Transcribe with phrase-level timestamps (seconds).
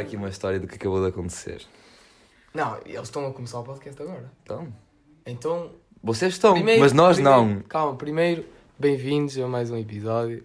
[0.00, 1.62] aqui uma história do que acabou de acontecer.
[2.52, 4.30] Não, eles estão a começar o podcast agora.
[4.42, 4.72] Então,
[5.26, 5.72] Então,
[6.02, 7.60] vocês estão, primeiro- mas nós primeiro- não.
[7.62, 8.44] Calma, primeiro,
[8.78, 10.44] bem-vindos a mais um episódio.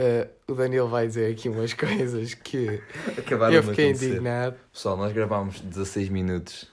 [0.00, 2.82] Uh, o Daniel vai dizer aqui umas coisas que
[3.18, 4.56] Acabaram eu fiquei indignado.
[4.72, 6.66] Pessoal, nós gravámos 16 minutos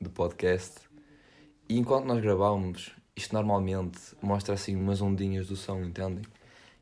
[0.00, 0.80] do podcast
[1.68, 6.24] e enquanto nós gravávamos, isto normalmente mostra assim umas ondinhas do som, entendem?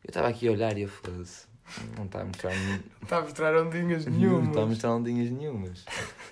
[0.03, 1.47] Eu estava aqui a olhar e eu foda-se,
[1.97, 4.49] não está a mostrar nenhum- Está a mostrar ondinhas não nenhuma.
[4.49, 5.85] está a mostrar ondinhas nenhumas.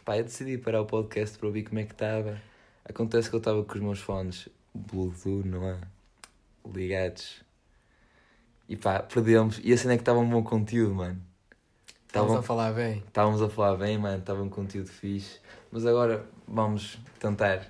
[0.04, 2.40] Pá, eu decidi parar o podcast para ouvir como é que estava.
[2.88, 5.78] Acontece que eu estava com os meus fones Bluetooth, não é?
[6.72, 7.42] Ligados.
[8.68, 9.60] E pá, perdemos.
[9.62, 11.20] E a cena é que estava um bom conteúdo, mano.
[12.06, 13.02] Estavam- a falar bem.
[13.06, 15.38] Estávamos a falar bem, mano, estava um conteúdo fixe.
[15.70, 17.66] Mas agora vamos tentar.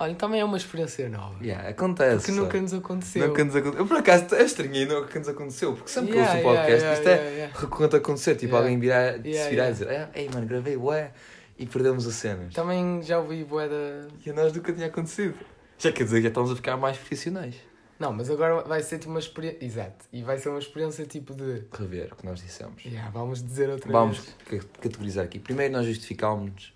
[0.00, 1.36] Olha, também é uma experiência nova.
[1.44, 2.26] Yeah, acontece.
[2.26, 3.28] Porque nunca nos aconteceu.
[3.28, 6.38] Nunca nos aconte- Eu por acaso é estranho nunca nos aconteceu, porque sempre que Yeah,
[6.38, 7.58] ouço o podcast, yeah, isto yeah, é yeah.
[7.60, 11.12] recorrente acontecer, tipo alguém virar, se virar e dizer, "Ah, ei mano, gravei, ué,
[11.58, 12.54] e perdemos as cenas.
[12.54, 14.08] Também já ouvi bué da...
[14.24, 15.34] E a nós nunca tinha acontecido.
[15.78, 17.54] Já quer dizer que já estamos a ficar mais profissionais.
[17.98, 19.62] Não, mas agora vai ser tipo uma experiência...
[19.62, 20.06] Exato.
[20.10, 21.64] E vai ser uma experiência tipo de...
[21.70, 22.82] Rever o que nós dissemos.
[22.82, 24.62] Yeah, vamos dizer outra Vamos vez.
[24.62, 25.38] ca- categorizar aqui.
[25.38, 26.72] Primeiro nós justificámos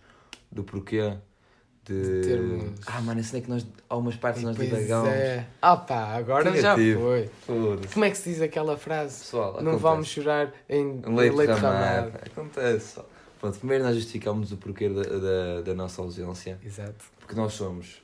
[0.52, 1.14] do porquê
[1.84, 2.20] de.
[2.22, 3.66] De termos- Ah, mano, esse é que nós.
[3.88, 5.08] Há umas partes que nós divagamos.
[5.08, 5.46] é.
[5.60, 7.30] Ah pá, agora já foi.
[7.92, 9.18] Como é que se diz aquela frase?
[9.20, 9.82] Pessoal, Não acontece.
[9.82, 12.12] vamos chorar em leite, leite derramado.
[12.26, 13.00] Acontece.
[13.40, 16.58] Pronto, primeiro nós justificámos o porquê da, da, da nossa ausência.
[16.64, 17.04] Exato.
[17.20, 18.00] Porque nós somos.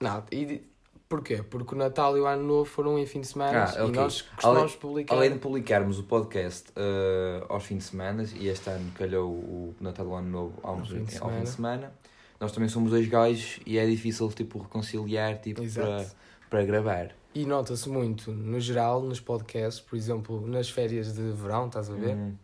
[0.00, 0.62] Não, e
[1.06, 1.42] porquê?
[1.42, 3.94] Porque o Natal e o Ano Novo foram em fim de semana Ah, e ok.
[4.00, 5.14] nós costumamos publicar.
[5.14, 9.74] Além de publicarmos o podcast eh, aos fins de semana, e este ano calhou o
[9.80, 11.12] Natal do Ano Novo ao, ao fim de
[11.50, 11.92] semana.
[12.40, 16.06] Nós também somos dois gajos e é difícil tipo, reconciliar tipo, para,
[16.48, 17.10] para gravar.
[17.34, 21.94] E nota-se muito, no geral, nos podcasts, por exemplo, nas férias de verão, estás a
[21.94, 22.16] ver?
[22.16, 22.34] Uhum.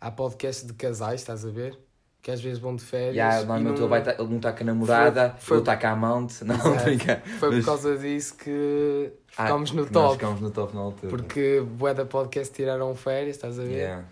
[0.00, 1.78] Há podcasts de casais, estás a ver?
[2.20, 3.14] Que às vezes vão de férias.
[3.14, 5.62] Yeah, e normalmente não- ele, tá- ele não está com a namorada, Foi- foi- ele
[5.62, 6.44] está com a amante.
[6.44, 7.20] Não, brincar.
[7.22, 10.14] Foi Mas- por causa disso que Ah, ficámos no que Nós top.
[10.16, 11.08] ficámos no top na altura.
[11.10, 13.70] Porque bué da podcast tiraram férias, estás a ver?
[13.70, 14.04] Yeah.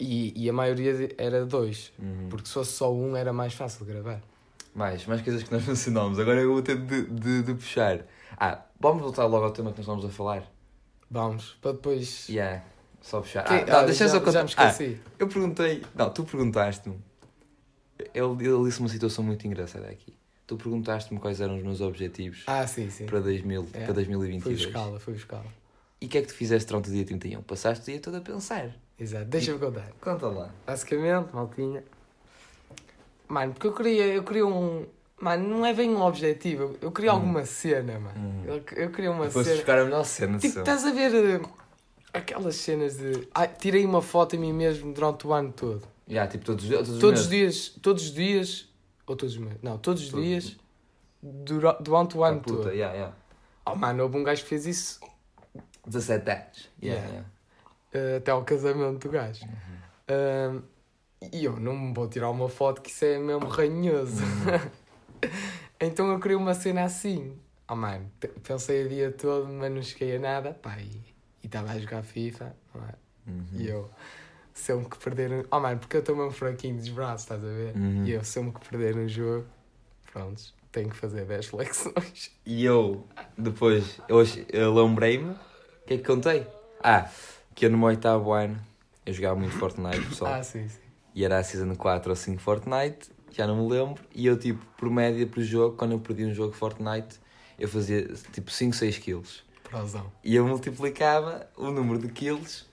[0.00, 1.92] E, e a maioria era dois.
[1.98, 2.28] Uhum.
[2.28, 4.20] Porque se fosse só um era mais fácil de gravar.
[4.74, 6.18] Mais, mais coisas que nós mencionámos.
[6.18, 8.04] Agora eu vou ter de, de, de puxar.
[8.36, 10.50] Ah, vamos voltar logo ao tema que nós estamos a falar.
[11.10, 12.28] Vamos, para depois.
[12.28, 12.64] Yeah,
[13.00, 13.44] só puxar.
[13.44, 14.44] Que- Ah, não, ah, deixa já, só contar.
[14.56, 14.74] Ah,
[15.18, 15.82] eu perguntei.
[15.94, 16.98] Não, tu perguntaste-me.
[18.12, 20.16] Ele, ele disse uma situação muito engraçada aqui.
[20.46, 23.06] Tu perguntaste-me quais eram os meus objetivos Ah, sim, sim.
[23.06, 23.78] para, 2000, É.
[23.78, 24.64] para Fui 2022.
[24.66, 25.46] buscá-la, fui buscá-la.
[26.00, 27.42] E o que é que tu fizeste durante o dia 31?
[27.42, 28.70] Passaste o dia todo a pensar.
[28.98, 29.88] Exato, deixa-me contar.
[30.00, 30.50] Conta lá.
[30.66, 31.82] Basicamente, maltinha.
[33.28, 34.86] Mano, porque eu queria, eu queria um.
[35.20, 37.16] Mano, não é bem um objetivo, eu queria Hum.
[37.16, 38.14] alguma cena, mano.
[38.18, 38.42] Hum.
[38.46, 39.56] Eu, eu queria uma Foste cena.
[39.56, 41.40] buscar a melhor cena Tipo, estás a ver eh,
[42.12, 43.26] aquelas cenas de.
[43.34, 45.82] Ai, tirei uma foto a mim mesmo durante o ano todo.
[46.08, 47.54] Yeah, tipo, todos, os- todos, os Todos os meses.
[47.64, 48.68] dias, todos os dias.
[49.06, 49.58] Ou todos os meses?
[49.62, 50.24] Não, todos os Todos.
[50.24, 50.56] dias
[51.22, 52.70] dura- durante o Ah, ano puta, todo.
[52.72, 53.14] yeah, yeah.
[53.66, 55.00] Oh, mano, houve um gajo que fez isso
[55.86, 56.68] 17 anos.
[56.82, 57.08] Yeah, Yeah.
[57.08, 57.28] yeah.
[57.94, 59.44] eh, até ao casamento do gajo.
[59.46, 60.62] Uhum.
[61.32, 64.22] E eu não me vou tirar uma foto que isso é mesmo ranhoso.
[64.22, 65.30] Uhum.
[65.80, 67.36] então eu queria uma cena assim.
[67.68, 68.10] Oh mano,
[68.42, 70.52] pensei o dia todo, mas não cheguei a nada.
[70.52, 71.00] Pá, e
[71.42, 72.54] estava a jogar FIFA.
[72.74, 73.30] é?
[73.30, 73.46] Uhum.
[73.54, 73.90] E eu,
[74.52, 75.44] sempre que perder um...
[75.50, 77.74] Oh mano, porque eu estou mesmo fraquinho dos braços, estás a ver?
[77.74, 78.04] Uhum.
[78.04, 79.46] E eu, sempre que perder um jogo,
[80.12, 82.30] pronto, tenho que fazer 10 flexões.
[82.46, 83.06] E eu,
[83.38, 85.36] depois, hoje, eu lembrei-me, o
[85.86, 86.46] que é que contei?
[86.82, 87.08] Ah,
[87.54, 88.60] que eu no meu oitavo ano,
[89.06, 90.34] eu jogava muito Fortnite, pessoal.
[90.34, 90.83] Ah, sim, sim.
[91.14, 94.02] E era a Season 4 ou 5 Fortnite, já não me lembro.
[94.14, 97.20] E eu, tipo, por média, por jogo, quando eu perdi um jogo Fortnite,
[97.58, 99.42] eu fazia, tipo, 5, 6 kills.
[99.62, 100.10] Prosão.
[100.22, 102.64] E eu multiplicava o número de kills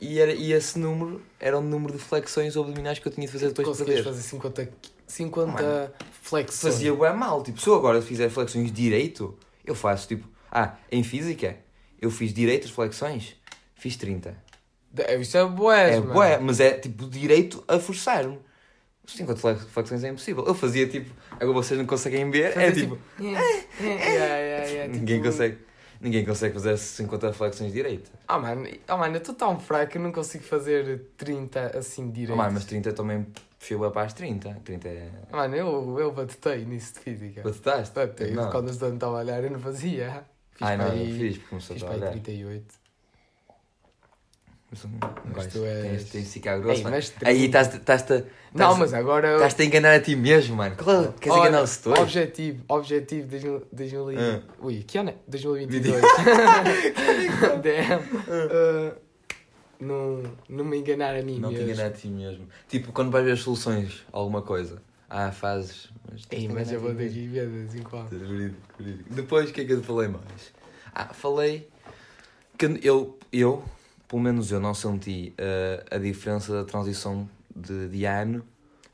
[0.00, 3.26] e, era, e esse número era o número de flexões ou abdominais que eu tinha
[3.26, 4.04] de fazer depois de perder.
[4.04, 4.70] fazer 50,
[5.06, 5.90] 50 Mano,
[6.22, 6.74] flexões.
[6.74, 7.42] Fazia bem mal.
[7.42, 10.28] Tipo, se eu agora fizer flexões direito, eu faço, tipo...
[10.50, 11.56] Ah, em física,
[12.00, 13.34] eu fiz direitas flexões,
[13.74, 14.47] fiz 30.
[14.96, 18.38] É, Isso é bué, É bué, mas é tipo direito a forçar-me.
[19.06, 20.44] 50 flex- flexões é impossível.
[20.46, 21.10] Eu fazia tipo.
[21.32, 22.56] Agora vocês não conseguem ver.
[22.56, 22.98] É Fazer tipo.
[23.18, 23.40] Yeah,
[23.80, 25.58] yeah, yeah, yeah, Ninguém tipo- consegue.
[26.00, 28.08] Ninguém consegue fazer 50 flexões direito.
[28.28, 32.06] Ah, mano, oh, mano, eu estou tão fraco que eu não consigo fazer 30 assim
[32.08, 32.36] Oh, direito.
[32.36, 33.26] mano, mas 30 também
[33.58, 34.56] chegou para as 30.
[34.64, 35.10] 30 é.
[35.32, 37.42] Mano, eu, eu batutei nisso de física.
[37.42, 37.92] Batutaste?
[37.94, 38.30] Batutei.
[38.30, 38.48] Não.
[38.48, 40.24] Quando eu estava a trabalhar eu não fazia.
[40.52, 42.12] Fiz Ai não, para eu aí- fiz porque começou Fiz a aí trabalhar.
[42.12, 42.74] 38.
[45.34, 46.82] Mas tu és- tens, tens ficar Ei, grosso.
[46.82, 46.96] mano.
[46.96, 47.58] mas Aí 30.
[47.60, 48.16] estás- estás-te a-
[48.54, 49.34] Não, estás- mas agora...
[49.36, 50.76] estás-te a enganar a ti mesmo, mano.
[50.76, 51.98] Claro, queres Olha, enganar o setor?
[52.00, 53.38] Objetivo, objetivo de
[53.72, 54.42] 2000 e- Ah.
[54.60, 55.14] Ui, que ano é?
[55.26, 56.02] 2022.
[57.62, 58.02] Damn.
[58.28, 58.94] Uh,
[59.80, 61.70] não, não me enganar a mim Não te mesmo.
[61.70, 62.46] enganar a ti mesmo.
[62.68, 64.82] Tipo, quando vais ver as soluções alguma coisa.
[65.08, 65.88] Ah, fazes.
[66.10, 68.10] Mas, Ei, mas eu vou ir ver de vez em quando.
[69.10, 70.52] Depois, o que é que eu te falei mais?
[70.94, 71.66] Ah, falei
[72.58, 73.62] que eu, eu
[74.08, 78.42] pelo menos eu, não senti eh, a diferença da transição de, de ano.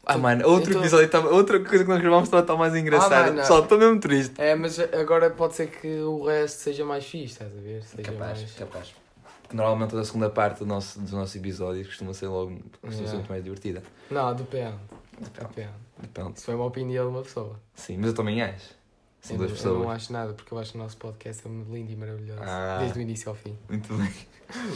[0.06, 2.74] Ah, Tu- mano, outro então- episódio, tá- outra coisa que nós gravamos estava tão mais
[2.74, 3.26] engraçada.
[3.28, 3.36] mano.
[3.40, 4.34] Pessoal, estou mesmo triste.
[4.38, 7.82] É, mas agora pode ser que o resto seja mais fixe, estás a ver?
[7.82, 8.52] Seja Capaz, mais...
[8.52, 8.94] capaz.
[9.42, 12.50] Porque normalmente a segunda parte do nosso, dos nossos episódios costuma ser logo
[12.82, 13.14] costuma ser Yeah.
[13.18, 13.82] muito mais divertida.
[14.10, 14.74] Não, depende.
[15.20, 15.48] Depende.
[15.48, 15.70] Depende.
[16.00, 16.32] Depende.
[16.36, 17.58] Isso foi uma opinião de uma pessoa.
[17.74, 18.74] Sim, mas eu também acho.
[19.22, 19.74] São eu, duas não- pessoas.
[19.74, 22.40] eu não acho nada, porque eu acho que o nosso podcast é lindo e maravilhoso.
[22.42, 22.78] Ah.
[22.80, 23.56] Desde o início ao fim.
[23.70, 24.12] Muito bem.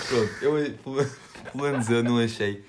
[0.08, 1.04] Pronto, eu, pelo
[1.52, 2.64] pelo menos eu não achei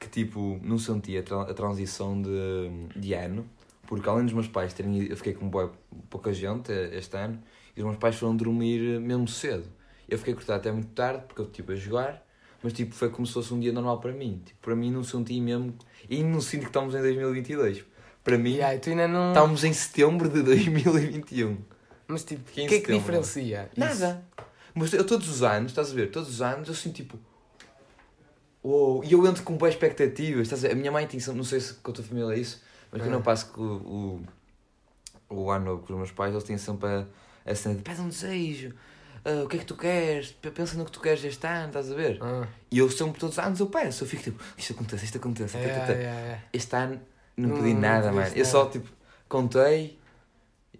[0.00, 3.46] que, tipo, não senti a, tra- a transição de, de ano,
[3.86, 5.70] porque além dos meus pais terem ido, eu fiquei com bué-
[6.10, 7.40] pouca gente este ano,
[7.76, 9.64] e os meus pais foram dormir mesmo cedo.
[10.08, 12.26] Eu fiquei acordado até muito tarde, porque eu estive a jogar,
[12.62, 14.40] mas, tipo, foi como se fosse um dia normal para mim.
[14.44, 15.74] Tipo, para mim não senti mesmo,
[16.08, 17.84] e não sinto que estamos em 2022.
[18.24, 19.28] Para mim, E aí, tu ainda não.
[19.28, 21.58] estamos em setembro de 2021.
[22.08, 23.70] Mas tipo, o que é que setembro, diferencia?
[23.76, 24.16] isso?
[24.76, 26.10] Mas eu todos os anos, estás a ver?
[26.10, 27.18] Todos os anos eu sinto tipo.
[28.62, 30.42] Uou, e eu entro com boas expectativas.
[30.42, 30.74] Estás a ver?
[30.74, 32.62] A minha mãe tem não sei se com a tua família é isso,
[32.92, 33.16] mas quando Ah.
[33.16, 34.24] eu passo com o,
[35.30, 37.06] o, o ano novo com os meus pais, eles têm sempre a,
[37.50, 38.74] a cena de pede um desejo.
[39.24, 40.32] ah, o que é que tu queres?
[40.32, 42.18] Pensa no que tu queres este ano, estás a ver?
[42.20, 44.02] Ah, E eu sempre, todos os anos, eu peço.
[44.04, 45.56] Eu fico tipo, isto acontece, isto acontece.
[45.56, 45.92] é, tã.
[45.92, 46.42] é, é.
[46.52, 47.00] Este ano
[47.36, 48.30] não, Não- pedi não nada, mano.
[48.34, 48.88] Eu só tipo,
[49.28, 49.98] contei.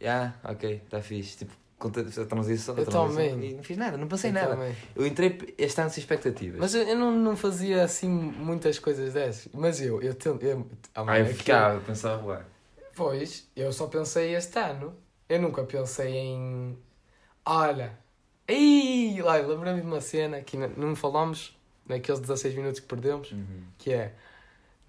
[0.05, 1.37] Ah, ok, está fixe.
[1.39, 3.51] Tipo, a transição, a Eu transição também.
[3.51, 4.55] e não fiz nada, não pensei em Eu nada.
[4.57, 4.77] também.
[4.95, 6.59] Eu entrei este ano sem expectativas.
[6.61, 9.49] Mas eu, eu não, não fazia assim muitas coisas dessas.
[9.53, 10.43] Mas eu, eu tento.
[10.43, 12.43] Eu, ah, mano, Aí eu ficava, pensava, ué.
[12.95, 14.95] Pois, eu só pensei este ano.
[15.29, 16.79] Eu nunca pensei em.
[17.45, 17.99] Olha.
[19.25, 21.57] Olha, lembrei-me de uma cena que não falámos
[21.87, 23.35] naqueles 16 minutos que perdemos.
[23.77, 24.15] Que é.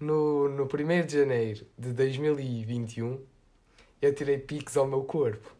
[0.00, 3.20] No, no 1 de janeiro de 2021,
[4.00, 5.57] eu tirei piques ao meu corpo.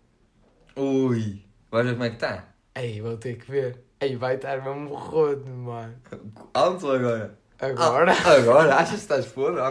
[0.79, 2.49] Ui, vais ver como é que está?
[2.75, 3.85] Ei, vou ter que ver.
[4.01, 5.95] Ei, vai estar mesmo rodo, mano.
[6.55, 7.37] Alto agora?
[7.61, 8.13] Agora.
[8.25, 8.75] Ah, agora?
[8.77, 9.61] Achas que estás podre?
[9.61, 9.71] Ah,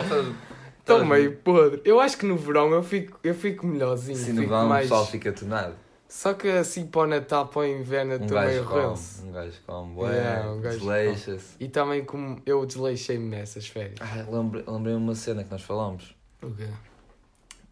[0.79, 1.81] Estou meio podre.
[1.85, 4.17] Eu acho que no verão eu fico, eu fico melhorzinho.
[4.17, 4.83] Sim, no fico verão o mais...
[4.83, 5.75] pessoal fica tunado.
[6.09, 8.81] Só que assim para o Natal, para o inverno, eu Um estou meio gajo come,
[8.81, 9.25] ranço.
[9.25, 11.55] um gajo come, bué, Yeah, um desleixa-se.
[11.59, 13.97] E também como eu desleixei-me nessas férias.
[14.01, 16.15] Ah, lembrei- lembrei-me uma cena que nós falámos.
[16.41, 16.67] O quê?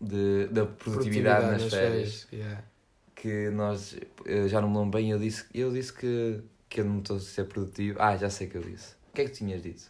[0.01, 2.27] De, da produtividade, nas, férias.
[2.33, 2.61] yeah.
[3.15, 3.95] Que nós,
[4.47, 7.19] já não me lembro bem, eu disse, eu disse que, que eu não estou a
[7.19, 7.97] ser produtivo.
[7.99, 8.93] Ah, já sei que eu disse.
[9.09, 9.83] O que é que tinhas dito?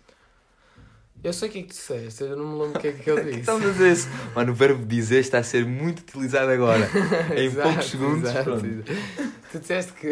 [1.24, 2.92] Eu sei o que é que tu disseste, eu não me lembro o que é
[2.92, 3.40] que eu disse.
[3.40, 4.08] Estamos a dizer isso.
[4.36, 6.88] Mano, o verbo dizer está a ser muito utilizado agora.
[7.36, 8.30] em Exato, poucos segundos.
[8.30, 8.66] exato, pronto.
[8.66, 9.32] exato.
[9.52, 10.08] Tu disseste que.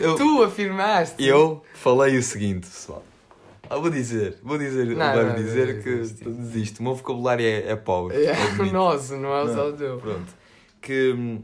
[0.00, 1.22] Eu, tu afirmaste.
[1.22, 3.04] eu falei o seguinte, pessoal.
[3.68, 5.96] Ah, vou dizer, vou dizer, Não, vou não, dizer não, que
[6.30, 6.80] desisto.
[6.80, 8.24] O meu vocabulário é, é pobre.
[8.24, 8.72] É, admito.
[8.72, 9.54] nosso, não é Não.
[9.54, 9.98] só o teu.
[9.98, 10.41] Pronto.
[10.82, 11.42] Que hum,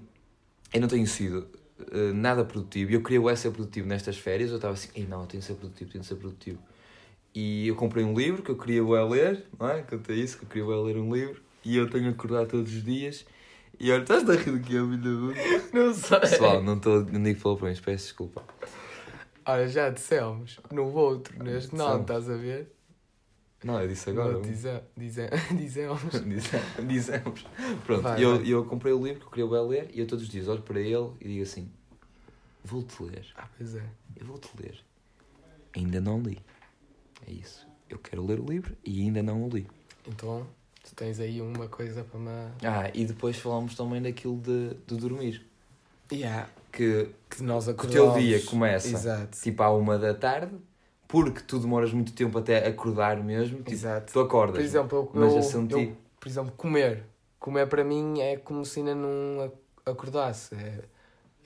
[0.74, 1.48] eu não tenho sido
[1.90, 2.92] eh, nada produtivo.
[2.92, 4.50] Eu queria ser produtivo nestas férias.
[4.50, 6.58] Eu estava assim, Ei, não, eu tenho de ser produtivo, tenho de ser produtivo.
[7.34, 9.82] E eu comprei um livro que eu queria bué ler, não é?
[9.82, 11.40] Contei isso, que eu queria bué ler um livro.
[11.64, 13.24] E eu tenho que acordar todos os dias.
[13.78, 15.34] E olha, estás a rir do que é, filho?
[15.72, 16.20] Não sei.
[16.20, 18.42] Pessoal, não estou, que falou para mim, peço desculpa.
[19.46, 20.58] Olha, já dissemos.
[20.70, 22.72] No outro, neste não, estás a ver?
[23.68, 24.32] Não, eu disse agora.
[24.32, 24.82] Não, dizemos.
[26.88, 27.44] Dizemos.
[27.84, 28.48] Pronto, Vai, eu, vai.
[28.48, 29.90] eu comprei o livro que eu queria bué ler.
[29.92, 31.70] E eu todos os dias olho para ele e digo assim:
[32.64, 33.26] Vou-te ler.
[33.36, 33.84] Ah, pois é.
[34.16, 34.78] Eu vou-te ler.
[35.76, 36.38] Ainda não li.
[37.26, 37.66] É isso.
[37.90, 39.66] Eu quero ler o livro e ainda não o li.
[40.06, 40.46] Então,
[40.82, 42.30] tu tens aí uma coisa para me.
[42.64, 45.46] Ah, e depois falámos também daquilo de, de dormir.
[46.10, 46.48] Yeah.
[46.72, 48.14] Que Que nós o acordamos.
[48.14, 49.38] teu dia começa Exato.
[49.42, 50.54] tipo à uma da tarde,
[51.08, 53.58] porque tu demoras muito tempo até acordar mesmo.
[53.58, 54.12] Tipo, Exato.
[54.12, 54.56] tu acordas.
[54.56, 55.74] Por exemplo, eu, mas eu, senti.
[55.74, 57.04] eu- por exemplo, comer.
[57.40, 59.54] Comer para mim é como se ainda não ac-
[59.86, 60.54] acordasse.
[60.54, 60.84] É-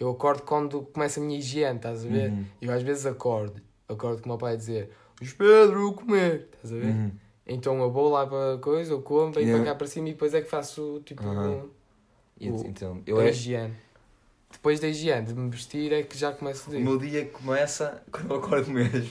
[0.01, 2.31] eu acordo quando começa a minha higiene, estás a ver?
[2.31, 2.45] Uhum.
[2.61, 3.63] Eu às vezes acordo.
[3.89, 4.91] Acordo com o meu pai a dizer:
[5.21, 6.49] Luís Pedro, comer.
[6.55, 6.87] Estás a ver?
[6.93, 7.13] Uhum.
[7.47, 9.63] Então eu vou lá para a coisa, eu como, venho Yeah.
[9.65, 11.67] para cá para cima e depois é que faço tipo Aham.
[12.41, 13.75] E O- Então, eu a é, higiene.
[14.53, 16.85] Depois da higiene de me vestir é que já começo o o dia.
[16.85, 19.09] meu dia começa quando eu acordo mesmo.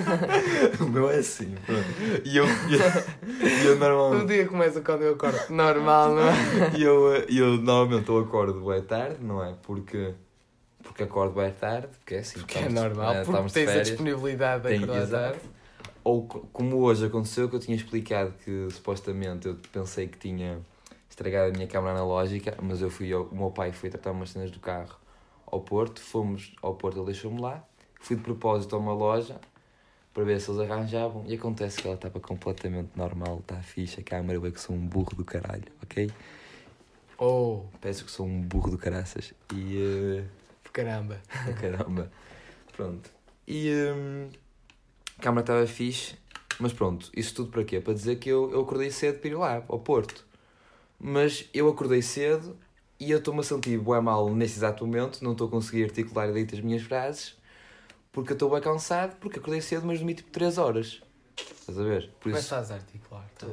[0.80, 1.84] o meu é assim, pronto.
[2.24, 4.26] E eu, eu, O normalmente.
[4.28, 5.38] dia começa quando eu acordo.
[5.50, 6.32] Normal, não é?
[6.78, 9.54] E eu, eu normalmente eu acordo bem tarde, não é?
[9.62, 10.14] Porque,
[10.82, 12.40] porque acordo bem tarde, porque é assim.
[12.42, 13.88] Que é estamos- normal, eh, porque tens a férias.
[13.88, 15.40] disponibilidade de acordar tarde.
[16.04, 20.58] Ou co- como hoje aconteceu, que eu tinha explicado que supostamente eu pensei que tinha
[21.16, 24.30] estragado a minha câmera analógica, mas eu fui ao, o meu pai foi tratar umas
[24.30, 24.96] cenas do carro
[25.46, 27.64] ao Porto, fomos ao Porto, ele deixou-me lá,
[28.00, 29.40] fui de propósito a uma loja
[30.12, 31.24] para ver se eles arranjavam.
[31.26, 34.00] E acontece que ela estava completamente normal, está fixe.
[34.00, 36.10] A câmera vê que sou um burro do caralho, ok?
[37.18, 39.32] Oh, Peço que sou um burro do caraças.
[39.54, 40.22] E.
[40.72, 41.18] caramba.
[41.48, 42.10] Uh, caramba.
[42.74, 43.10] Pronto.
[43.48, 43.70] E.
[43.72, 44.28] hum,
[45.18, 46.14] a câmera estava fixe.
[46.58, 47.80] Mas pronto, isso tudo para quê?
[47.80, 50.25] Para dizer que eu, eu acordei cedo para ir lá, ao Porto.
[50.98, 52.56] Mas eu acordei cedo
[52.98, 55.22] e eu estou-me a sentir bem mal nesse exato momento.
[55.22, 57.36] Não estou a conseguir articular direito as minhas frases.
[58.12, 59.16] Porque eu estou bem cansado.
[59.16, 61.02] Porque acordei cedo, mas dormi tipo 3 horas.
[61.36, 62.10] Estás a ver?
[62.20, 62.54] Por Mas isso.
[62.54, 63.28] estás a articular.
[63.38, 63.46] Tá,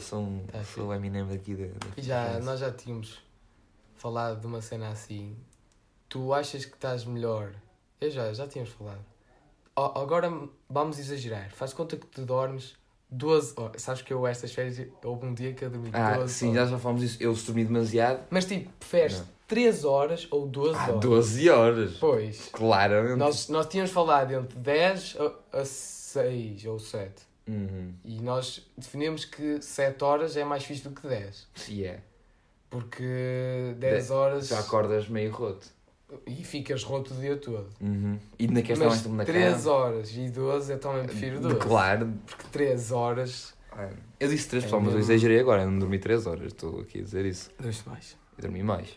[0.00, 1.66] sou, um, Tá sou o Eminem daqui da.
[1.66, 3.22] da já, nós já tínhamos
[3.94, 5.36] falado de uma cena assim.
[6.08, 7.54] Tu achas que estás melhor?
[8.00, 9.04] Eu já, já tínhamos falado.
[9.76, 10.28] A- Agora
[10.68, 11.50] vamos exagerar.
[11.52, 12.74] Faz conta que tu dormes
[13.10, 13.82] 12 horas.
[13.82, 16.56] Sabes que eu estas férias houve um dia que eu dormi Ah, 12 sim, horas.
[16.56, 17.16] já já falamos disso.
[17.20, 18.20] Eu dormi demasiado.
[18.30, 19.26] Mas tipo, preferes Não.
[19.48, 21.00] 3 horas ou 12 Ah, horas?
[21.00, 21.96] 12 horas.
[21.98, 22.48] Pois.
[22.52, 23.16] Claramente.
[23.18, 25.16] Nós, nós tínhamos falado entre 10
[25.52, 27.28] a, a 6 ou 7.
[27.48, 27.92] Uhum.
[28.04, 31.48] E nós definimos que 7 horas é mais fixe do que 10.
[31.56, 32.00] Sim, é.
[32.68, 35.66] Porque 10 De- horas Já acordas meio roto.
[36.26, 37.66] E ficas roto o dia todo.
[37.80, 38.18] Uhum.
[38.38, 39.70] E estar mais Mas tempo na 3 cama.
[39.70, 41.56] horas e 12 eu também prefiro 12.
[41.56, 42.12] Claro.
[42.26, 43.54] Porque 3 horas.
[44.18, 45.62] Eu disse 3 É pessoal, mas eu exagerei agora.
[45.62, 46.46] Eu não dormi 3 horas.
[46.48, 47.50] Estou aqui a dizer isso.
[47.58, 48.16] Dois mais.
[48.36, 48.88] Eu dormi mais.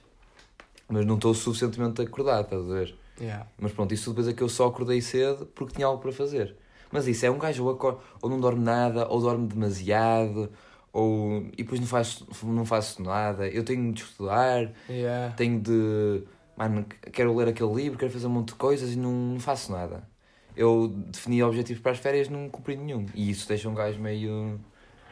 [0.90, 2.96] Mas não estou suficientemente acordado, estás a ver?
[3.20, 3.46] Yeah.
[3.60, 6.56] Mas pronto, isso depois é que eu só acordei cedo porque tinha algo para fazer.
[6.92, 10.52] Mas isso é um gajo ou, acorda, ou não dorme nada, ou dorme demasiado,
[10.92, 13.48] ou e depois não faço, não faço nada.
[13.48, 15.34] Eu tenho de estudar, Yeah.
[15.36, 16.24] tenho de.
[16.56, 19.72] Mano, quero ler aquele livro, quero fazer um monte de coisas e não, não faço
[19.72, 20.08] nada.
[20.56, 23.08] Eu defini objetivos para as férias não cumpri nenhum.
[23.16, 24.60] E isso deixa um gajo meio,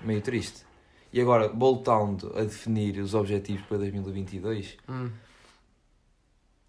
[0.04, 0.64] meio triste.
[1.12, 5.10] E agora, voltando a definir os objetivos para 2022, Hum.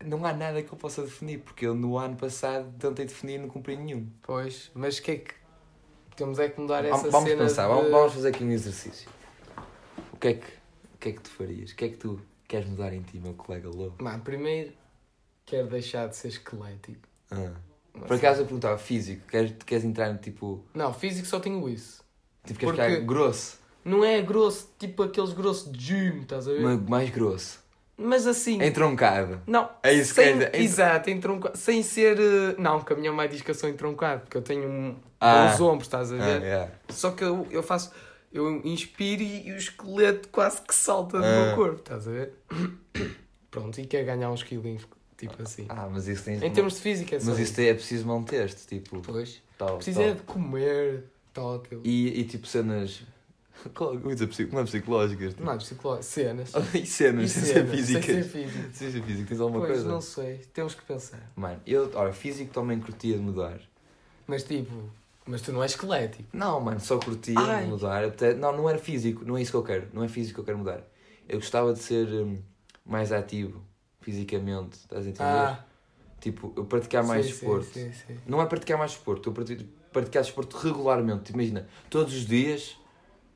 [0.05, 3.39] não há nada que eu possa definir, porque eu no ano passado tentei definir e
[3.39, 4.09] não cumpri nenhum.
[4.23, 4.71] Pois.
[4.75, 5.35] Mas o que é que.
[6.17, 7.43] Temos é que mudar essa Vamos, vamos cena.
[7.43, 7.75] pensar, de...
[7.75, 9.09] vamos, vamos fazer aqui um exercício.
[10.13, 10.47] O que, é que,
[10.95, 11.71] o que é que tu farias?
[11.71, 12.21] O que é que tu
[12.53, 13.95] queres mudar em ti, meu colega lobo?
[14.03, 14.73] Mano, primeiro
[15.47, 17.01] quero deixar de ser esquelético.
[17.31, 17.51] Ah.
[17.95, 20.63] Não Por acaso eu perguntava, físico, queres, queres entrar no tipo.
[20.75, 22.03] Não, físico só tenho isso.
[22.45, 23.59] Tipo, queres Porque- ficar grosso?
[23.85, 26.61] Não é grosso, tipo aqueles grossos de gym, estás a ver?
[26.61, 27.61] Ma- Mais grosso.
[27.97, 28.63] Mas assim.
[28.63, 29.41] Entroncado.
[29.47, 30.55] Não, É isso que dizer.
[30.55, 31.57] Isso- Exato, entroncado.
[31.57, 32.19] Sem ser.
[32.19, 34.97] eh, Não, que a minha mãe diz que eu sou entroncado, porque eu tenho um,
[35.21, 35.49] Ah.
[35.49, 36.43] bons ombros, estás a Ah, ver?
[36.43, 36.73] yeah.
[36.91, 37.93] Só que eu, eu faço.
[38.33, 41.47] Eu inspiro e, o esqueleto quase que salta do Ah.
[41.47, 42.33] meu corpo, estás a ver?
[43.51, 44.87] Pronto, e quer ganhar uns quilinhos,
[45.19, 45.67] tipo assim.
[45.69, 46.43] Ah, mas isso tens.
[46.43, 49.01] em termos de física, é Mas isso é preciso manter-te, tipo.
[49.03, 49.43] Pois.
[49.59, 50.09] Tal, Precisa tal.
[50.11, 51.63] é de comer, tal.
[51.85, 53.03] E, e tipo cenas.
[54.51, 55.35] Não é psicológicas.
[55.35, 55.45] Tipo.
[55.45, 56.03] Não é psicológico.
[56.09, 56.53] Cenas.
[56.75, 58.05] e cenas, sem ser sem físicas.
[58.07, 58.69] ser físico.
[58.73, 59.89] Sem ser físico, tens alguma Pois, coisa?
[59.89, 60.39] não sei.
[60.55, 61.31] Temos que pensar.
[61.37, 63.61] Mano, eu, olha, físico também curtia de mudar.
[64.27, 64.73] Mas tipo,
[65.27, 66.29] mas tu não és esquelético.
[66.33, 67.67] Não, mano, só curtia Ai.
[67.67, 68.05] mudar.
[68.05, 69.89] Até, não, não era físico, não é isso que eu quero.
[69.93, 70.83] Não é físico que eu quero mudar.
[71.29, 72.43] Eu gostava de ser hum,
[72.85, 73.63] mais ativo
[74.01, 75.25] fisicamente, estás a entender?
[75.25, 75.65] Ah,
[76.23, 77.67] Tipo, eu praticar mais sim, desporto.
[77.75, 78.17] Sim, sim.
[78.25, 81.33] Não é praticar mais desporto, eu pratico, praticar desporto regularmente.
[81.33, 82.77] Imagina, todos os dias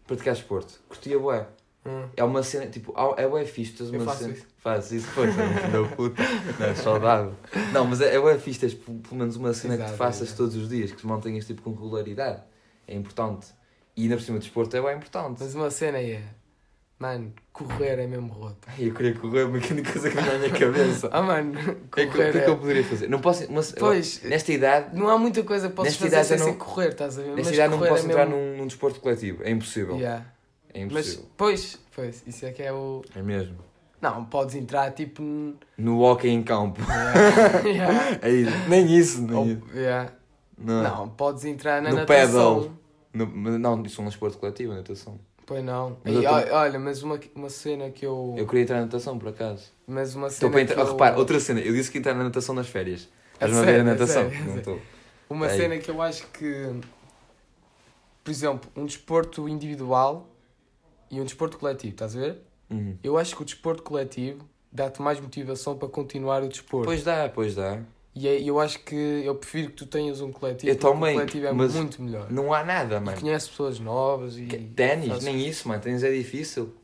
[0.07, 0.81] praticar desporto.
[0.89, 1.49] Curtia bué.
[1.89, 2.09] Hum.
[2.17, 4.33] É uma cena, tipo, é bué fixe, tens uma faço cena.
[4.35, 4.47] isso.
[4.59, 6.23] Faz isso, força, filho da puta.
[6.59, 7.33] Não, é saudável.
[7.73, 10.23] Não, mas é, é bué fixe, tens pelo menos uma cena que Exato, tu faças
[10.29, 10.37] exato.
[10.39, 12.43] todos os dias, que te mantenhas tipo com regularidade.
[12.89, 13.49] É importante.
[13.97, 15.39] E ainda por cima, o desporto é bem importante.
[15.41, 16.23] Mas uma cena é,
[16.99, 18.59] mano, correr é mesmo roto.
[18.67, 21.09] Ai, eu queria correr, uma única coisa que me dá na minha cabeça.
[21.13, 23.09] Ah, mano, O que, é que- o correr que é que eu poderia fazer?
[23.09, 23.51] Não posso.
[23.51, 26.59] Mas, Pois, nesta idade, não há muita coisa que possas Nesta fazer idade sem não-
[26.59, 27.29] correr, estás a ver?
[27.29, 28.41] nesta Mas idade não correr posso é entrar mesmo...
[28.43, 29.43] num, num desporto coletivo.
[29.43, 29.97] É impossível.
[29.97, 30.27] Yeah.
[30.77, 31.25] É Mas, impossível.
[31.37, 33.03] pois, pois, isso é que é o...
[33.15, 33.57] É mesmo.
[34.01, 35.23] Não, podes entrar tipo...
[35.23, 36.81] n- No hockey em campo.
[37.65, 38.19] Yeah.
[38.23, 38.69] É isso.
[38.69, 39.63] Nem isso, nem Ou- isso.
[39.75, 40.13] yeah.
[40.59, 40.83] Não.
[40.83, 42.55] Não, podes entrar na No natação.
[42.61, 42.73] paddle.
[43.13, 45.19] No- mas não, isso é um desporto coletivo, a natação.
[45.47, 45.97] Pois não.
[46.05, 48.35] Mas E, tô- olha, olha, mas uma, uma cena que eu...
[48.37, 49.71] Eu queria entrar na natação, por acaso.
[49.87, 50.85] Mas uma Estou cena para que entrar.
[50.85, 50.93] eu...
[50.93, 51.61] Repara, outra cena.
[51.61, 53.09] Eu disse que ia entrar na natação nas férias.
[53.41, 54.23] A Estás-me a ver a sério, a natação?
[54.25, 54.59] sério, a Não sério.
[54.59, 54.81] estou.
[55.31, 55.57] Uma Aí.
[55.57, 56.71] cena que eu acho que,
[58.23, 60.27] por exemplo, um desporto individual
[61.11, 62.39] e um desporto coletivo, estás a ver?
[62.71, 62.97] Uhum.
[63.03, 66.87] Eu acho que o desporto coletivo dá-te mais motivação para continuar o desporto.
[66.87, 67.81] Pois dá, pois dá.
[68.15, 70.73] E é- eu acho que eu prefiro que tu tenhas um coletivo.
[70.73, 72.31] Eu também, O coletivo é mas muito melhor.
[72.31, 73.21] Não há nada, E mano.
[73.21, 74.47] conheces pessoas novas e.
[74.47, 75.83] Ténis, fazes- nem isso, mano.
[75.83, 76.75] Ténis é difícil.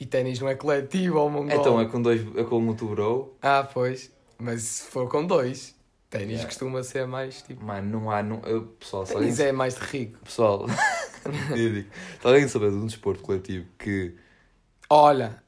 [0.00, 1.58] E ténis não é coletivo ao mongol.
[1.58, 2.20] Então é com dois.
[2.36, 3.36] É com um tubrou.
[3.42, 4.10] Ah, pois.
[4.38, 5.74] Mas se for com dois,
[6.10, 6.46] ténis Yeah.
[6.46, 7.64] costuma ser mais tipo.
[7.64, 8.22] Mano, não há.
[8.22, 9.28] Não, eu, pessoal, se alguém.
[9.28, 10.18] Ténis é mais de rico.
[10.24, 10.66] Pessoal,
[11.54, 11.88] digo,
[12.20, 14.14] se alguém souber de um desporto coletivo que.
[14.90, 15.42] Olha,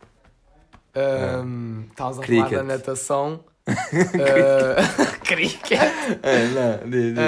[1.44, 2.58] hum, estás a falar Cricket.
[2.58, 3.44] da natação.
[3.70, 5.80] uh, cricket.
[6.22, 7.18] É, não, diz, diz.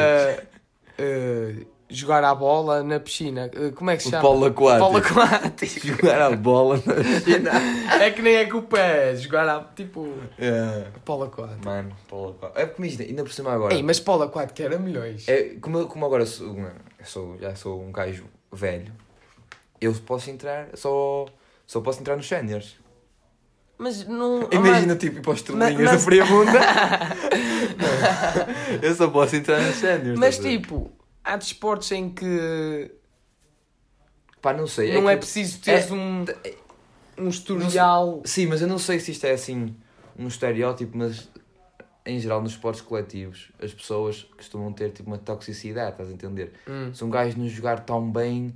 [0.98, 3.50] Uh, uh, jogar à bola na piscina.
[3.54, 4.22] Eh, Como é que se O chama?
[4.22, 4.86] polo aquático.
[4.86, 5.86] Polo aquático.
[5.86, 7.50] Jogar a bola na piscina.
[8.00, 10.08] é que nem é com o pé, jogar à, tipo,
[10.38, 10.86] É.
[11.04, 11.64] polo aquático.
[11.64, 12.58] Mano, polo aquático.
[12.60, 13.74] É porque imagina, ainda por cima agora.
[13.74, 15.28] Ei, mas polo aquático era milhões.
[15.28, 16.56] É, como, como agora sou,
[17.04, 18.92] sou, já sou um gajo velho,
[19.80, 21.26] eu posso entrar, só,
[21.66, 22.76] só posso entrar nos séniores.
[23.78, 24.46] Mas não...
[24.52, 26.52] Imagina, tipo, ir para os estrelinhas mas- da Friamunda.
[28.82, 30.18] eu só posso entrar nos séniores.
[30.18, 30.58] Mas ver?
[30.58, 30.90] tipo,
[31.24, 32.90] há desportos em que
[34.40, 34.92] Pá, não sei.
[34.94, 36.24] não é que- preciso teres é- um,
[37.18, 38.22] um historial.
[38.24, 39.74] Sim, mas eu não sei se isto é assim
[40.18, 41.28] um estereótipo, mas
[42.04, 46.52] em geral nos esportes coletivos as pessoas costumam ter tipo uma toxicidade, estás a entender?
[46.68, 46.92] Hum.
[46.92, 48.54] Se um gajo não jogar tão bem.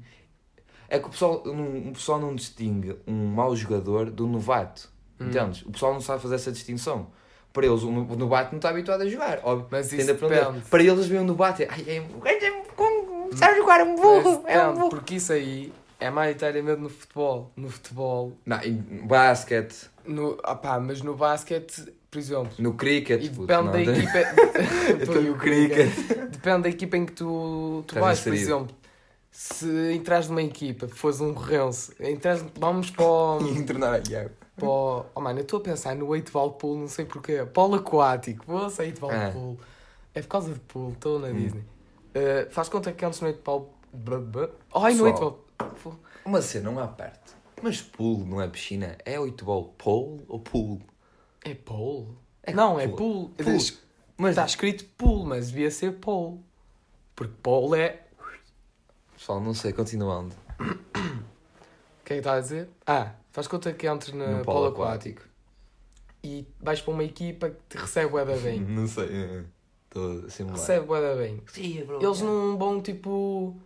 [0.89, 4.89] É que o pessoal, não, o pessoal não distingue um mau jogador do novato.
[5.21, 5.27] Hum.
[5.29, 5.63] Entendes?
[5.63, 7.11] O pessoal não sabe fazer essa distinção.
[7.57, 9.41] Para eles, o no- novato não está habituado a jogar.
[9.43, 10.61] Óbvio, Mas isso depende.
[10.71, 11.69] Para eles, ver o novato é.
[11.71, 14.45] Ai, é, é com, sabe jogar, é um burro.
[14.47, 14.89] É um burro.
[14.91, 17.51] porque isso aí é maioritariamente no futebol.
[17.57, 18.75] No futebol, Não, em
[19.07, 23.25] basquete, no, opá, mas no basquete, por exemplo, no cricket.
[23.25, 24.19] e puto, depende não, da equipa.
[25.23, 25.91] No cricket.
[26.31, 28.77] Depende da equipa em que tu, tu Estás vais, por exemplo.
[29.31, 34.46] Se entras numa equipa, fores um rense, entras, vamos para o, E a água.
[34.57, 37.45] Para o- Oh mano, eu estou a pensar no 8 ball pool, não sei porquê.
[37.45, 39.31] Polo aquático, vou sair de ball Ah.
[39.33, 39.59] pool.
[40.15, 41.35] É por causa de pool, estou na Hum.
[41.35, 41.61] Disney.
[41.61, 43.73] Uh, faz conta que antes no 8 ball.
[44.75, 45.05] Ai, no Pessoal.
[45.05, 45.21] 8
[45.85, 45.97] ball.
[46.25, 47.35] Uma cena, não há parte.
[47.63, 48.97] Mas pool não é piscina?
[49.05, 50.81] É 8 ball pool ou pool?
[51.45, 52.15] É pool?
[52.43, 52.97] É não, é pool.
[52.97, 53.29] pool.
[53.31, 53.47] Pool.
[53.57, 53.79] Diz-
[54.19, 56.43] Mas Está escrito pool, mas devia ser pool.
[57.15, 58.01] Porque pool é.
[59.17, 60.35] Pessoal, não sei, continuando.
[62.19, 62.69] O que é está a dizer?
[62.87, 65.23] Ah, faz conta que entres no, No polo polo aquático
[66.23, 68.61] e vais para uma equipa que te recebe da bem.
[68.61, 69.45] Não sei.
[69.89, 70.59] Estou a simular.
[70.59, 71.43] recebe da bem.
[71.53, 72.05] Sim, bro.
[72.05, 73.57] Eles não vão tipo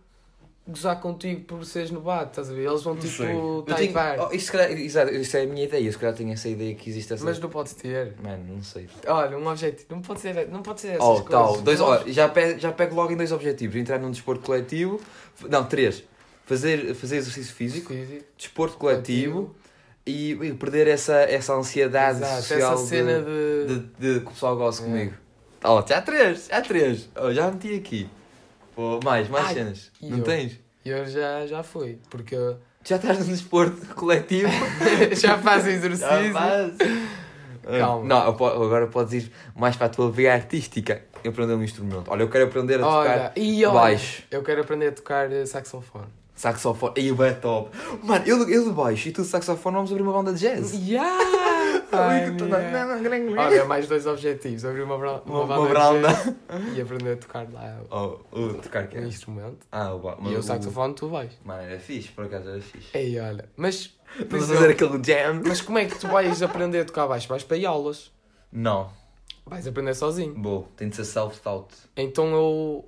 [0.67, 2.67] gozar contigo por seres novato, estás a ver?
[2.69, 3.31] Eles vão tipo sei.
[3.35, 4.29] Eu tenho, taipar.
[4.29, 5.83] oh, isso, calhar, exato, isso é a minha ideia.
[5.85, 7.25] Eu se calhar tenho essa ideia que existe essa.
[7.25, 8.15] Mas não podes ter.
[8.21, 8.87] Mano, não sei.
[9.07, 9.87] Olha, um objetivo.
[9.89, 11.29] Não pode ser, não pode ser essas Oh, coisas.
[11.31, 11.61] tal.
[11.61, 15.01] Dois, ó, já, pego, já pego logo em dois objetivos: entrar num desporto coletivo.
[15.49, 16.03] Não, três.
[16.51, 19.55] Fazer, fazer exercício físico, Físico, desporto coletivo
[20.05, 23.79] e, e perder essa, essa ansiedade Exato, social essa cena de, de...
[23.79, 24.85] de, de que o pessoal gosta É.
[24.85, 25.13] comigo.
[25.63, 27.07] Oh, já três, já três.
[27.15, 28.09] Oh, já meti aqui.
[28.75, 29.91] Pô, mais, mais Ai, cenas.
[30.01, 30.23] Não eu?
[30.25, 30.59] tens?
[30.83, 34.49] Eu já, já fui, porque eu- Já estás no desporto coletivo?
[35.15, 36.33] já faz Já exercício.
[36.33, 36.73] faz.
[37.79, 38.05] Calma.
[38.05, 41.01] Não, agora podes ir mais para a tua veia artística.
[41.23, 42.11] Eu aprender um instrumento.
[42.11, 45.29] Olha, eu quero aprender a tocar Olha, e olha, baixo, eu quero aprender a tocar
[45.47, 46.07] saxofone.
[46.35, 46.93] Saxofone.
[46.97, 47.69] E o é top.
[48.03, 50.73] Mano, eu, eu de baixo e tu de saxofone vamos abrir uma banda de jazz.
[50.73, 51.17] Yeah!
[51.93, 52.31] Ai,
[53.37, 54.63] Olha, mais dois objetivos.
[54.63, 56.07] Abrir uma, bra- uma, Uma, banda uma de branda.
[56.07, 56.35] jazz
[56.77, 59.07] e aprender a tocar lá Oh, o tocar que um é?
[59.07, 59.65] instrumento.
[59.71, 61.31] Ah, o E o saxofone tu vais.
[61.43, 62.87] Mano, era fixe, por acaso era fixe.
[62.97, 63.93] Ei, olha, mas,
[64.29, 65.41] Vamos fazer aquele jam.
[65.45, 67.27] mas como é que tu vais aprender a tocar baixo?
[67.27, 68.11] Vais para ir aulas.
[68.51, 68.89] Não,
[69.45, 70.41] Vais aprender sozinho.
[70.41, 70.69] vou.
[70.77, 71.73] Tem de ser self-taught.
[71.97, 72.85] Então eu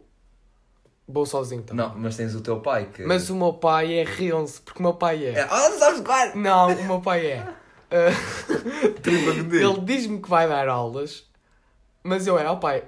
[1.08, 1.86] vou sozinho também.
[1.86, 3.04] Não, mas tens o teu pai que.
[3.04, 5.40] Mas o meu pai é rense, porque o meu pai é.
[5.40, 6.36] É, ah, não sabes tocar!
[6.36, 7.48] Não, o meu pai é.
[7.94, 11.30] Uh, ele diz-me que vai dar aulas,
[12.04, 12.86] mas eu é, ó pai,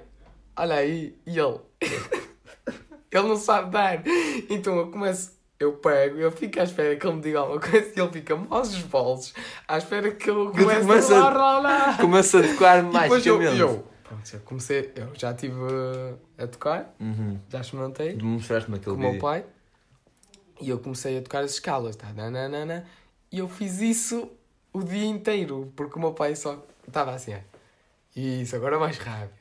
[0.56, 1.60] olha aí, e ele.
[3.12, 4.02] ele não sabe dar.
[4.50, 7.92] Então eu começo, eu pego, eu fico à espera que ele me diga alguma coisa
[7.94, 9.32] e ele fica aos bolos,
[9.68, 11.96] à espera que eu comece começa a.
[11.98, 15.54] Começa a tocar E depois eu, eu, pronto, eu comecei, eu já estive
[16.38, 17.38] a tocar, Uhum.
[17.48, 19.44] já experimentei com o meu pai
[20.60, 22.12] e eu comecei a tocar as escalas, tá?
[22.12, 22.84] Nananana,
[23.30, 24.30] e eu fiz isso
[24.72, 27.38] o dia inteiro, porque o meu pai só estava assim, ó.
[28.14, 29.32] isso, agora mais rápido,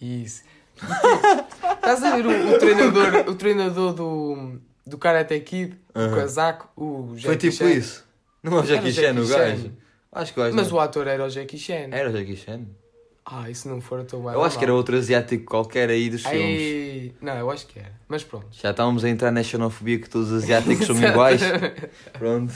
[0.00, 0.42] isso.
[0.76, 0.80] E,
[1.76, 6.12] estás a ver o, o treinador, o treinador do, do Karate Kid, Aham.
[6.12, 7.70] o casaco, o Jackie Foi tipo Chan.
[7.70, 8.04] isso.
[8.42, 9.72] Não é o Jackie Chan, o gajo.
[10.10, 10.56] Acho que o gajo.
[10.56, 11.88] Mas não- o ator era o Jackie Chan.
[11.92, 12.66] Era o Jackie Chan.
[13.26, 16.22] Ah, se não for, eu estou Eu acho que era outro asiático qualquer aí dos
[16.22, 16.60] filmes.
[16.60, 18.48] Ai, Não, eu acho que era, mas pronto.
[18.52, 21.40] Já estávamos a entrar na xenofobia que todos os asiáticos são iguais.
[22.18, 22.52] Pronto.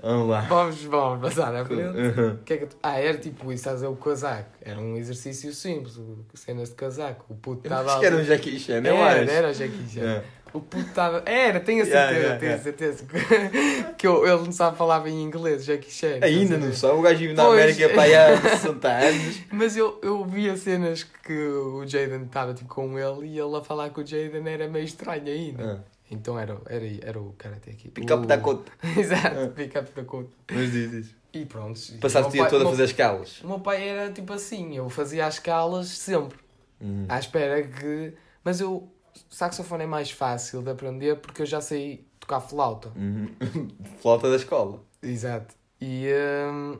[0.00, 0.40] Vamos lá.
[0.42, 1.82] Vamos, vamos passar à frente.
[1.98, 2.38] Uhum.
[2.44, 4.48] Que é que tu- Ah, era tipo isso, estás a o casaco.
[4.62, 7.24] Era um exercício simples, o- cenas de casaco.
[7.28, 9.30] O puto Eu estava acho que era um Jackie Chan, eu Era, acho.
[9.32, 10.00] era o Jackie Chan.
[10.06, 10.24] É.
[10.56, 11.22] O puto estava.
[11.26, 12.62] Era, tenho a Yeah, certeza, yeah, tenho a yeah.
[12.62, 13.94] certeza.
[13.96, 16.18] que eu, ele não sabe falar em inglês, Jackie Chan.
[16.22, 16.98] Ainda estás a não só.
[16.98, 17.60] O gajo vive na Pois.
[17.62, 19.40] América para aí há 60 anos.
[19.52, 23.60] Mas eu, eu via cenas que o Jaden estava tipo com ele e ele a
[23.60, 25.82] falar com o Jaden era meio estranho ainda.
[25.82, 25.96] Ah.
[26.10, 27.88] Então era, era, era o karate aqui.
[27.90, 28.70] Pick up da conta.
[28.96, 29.48] Exato, Ah.
[29.54, 30.30] pick up da conta.
[30.52, 31.14] Mas diz isso.
[31.32, 31.80] E pronto.
[32.00, 33.40] Passaste o dia todo a fazer escalas.
[33.42, 36.38] O meu pai era tipo assim, eu fazia as escalas sempre,
[36.80, 37.06] Uhum.
[37.08, 38.12] à espera que.
[38.44, 38.88] Mas eu
[39.30, 42.90] saxofone é mais fácil de aprender porque eu já sei tocar flauta.
[42.96, 43.28] Uhum.
[44.00, 44.80] Flauta da escola.
[45.02, 45.54] Exato.
[45.80, 46.08] E
[46.50, 46.78] hum,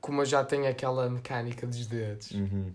[0.00, 2.72] como eu já tenho aquela mecânica dos dedos, Uhum.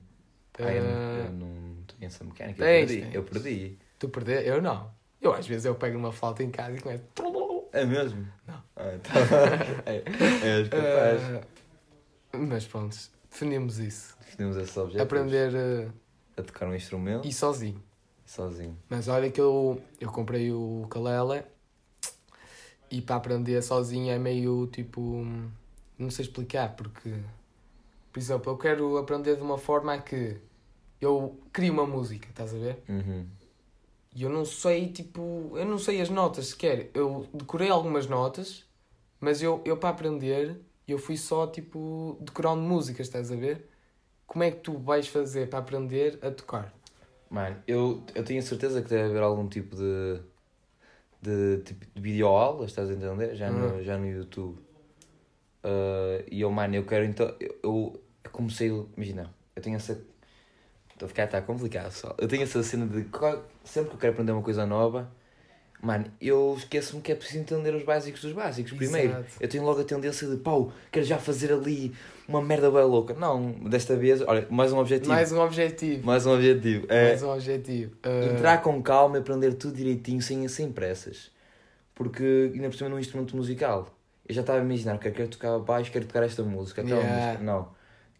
[0.62, 2.62] Ah, eu, não, eu não tenho essa mecânica.
[2.62, 3.02] tens, eu perdi.
[3.02, 3.15] tens.
[3.15, 3.80] Eu perdi.
[3.97, 4.91] tu perder, eu não.
[5.21, 7.04] Eu às vezes eu pego uma flauta em casa e começo.
[7.71, 8.28] É mesmo?
[8.45, 8.62] Não.
[8.75, 9.13] Ah, então.
[9.86, 10.04] é,
[10.47, 11.21] és capaz.
[12.34, 12.97] Eh, mas pronto,
[13.30, 14.17] definimos isso.
[14.19, 15.02] Definimos esses objetos.
[15.02, 15.88] Aprender eh,
[16.36, 17.82] A tocar um instrumento e sozinho.
[18.29, 18.77] Sozinho.
[18.87, 21.43] Mas olha que eu, eu comprei o ukulele
[22.91, 25.25] e para aprender sozinho é meio tipo.
[25.97, 27.13] Não sei explicar, porque.
[28.11, 30.37] Por exemplo, eu quero aprender de uma forma que
[30.99, 32.83] eu crio uma música, estás a ver?
[32.87, 33.27] Uhum.
[34.15, 35.51] E eu não sei, tipo.
[35.55, 36.89] Eu não sei as notas sequer.
[36.93, 38.63] Eu decorei algumas notas,
[39.19, 43.67] mas eu, eu para aprender, eu fui só tipo decorando músicas, estás a ver?
[44.27, 46.78] Como é que tu vais fazer para aprender a tocar?
[47.29, 50.19] Mano, eu, eu tenho certeza que deve haver algum tipo de,
[51.21, 53.35] de, tipo, de videoaulas, estás a entender?
[53.35, 53.83] Já no, Hum.
[53.83, 54.59] já no YouTube.
[55.63, 57.35] Ah, e eu, mano, eu quero então.
[57.39, 58.69] Eu, eu comecei.
[58.95, 59.93] Imagina, eu tenho essa.
[60.93, 62.15] Estou a ficar tá complicado só.
[62.19, 63.05] Eu tenho essa cena de.
[63.63, 65.11] Sempre que eu quero aprender uma coisa nova,
[65.81, 68.73] mano, eu esqueço-me que é preciso entender os básicos dos básicos.
[68.73, 69.27] Primeiro, Exato.
[69.39, 71.93] eu tenho logo a tendência de pau, quero já fazer ali
[72.27, 73.13] uma merda bem louca.
[73.13, 75.09] Não, desta vez, olha, mais um objetivo.
[75.11, 76.05] Mais um objetivo.
[76.05, 76.85] Mais um objetivo.
[76.89, 77.93] É, Mais um objetivo.
[78.05, 81.31] Uh, Entrar com calma e aprender tudo direitinho, sem, sem pressas.
[81.95, 83.93] Porque, ainda por cima, num instrumento musical,
[84.27, 87.25] eu já estava a imaginar que quero tocar baixo, quero tocar esta música, aquela Yeah.
[87.25, 87.43] música.
[87.43, 87.78] Não.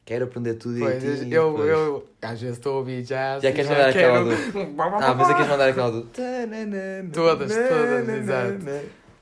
[0.10, 3.44] Quero aprender tudo Pois, e eu, depois- eu às vezes estou a ouvir jazz.
[3.44, 4.32] Já queres mandar aquela do.
[5.04, 6.02] Ah, mas é que queres mandar aquela do.
[7.14, 8.58] Todas, todas, exato.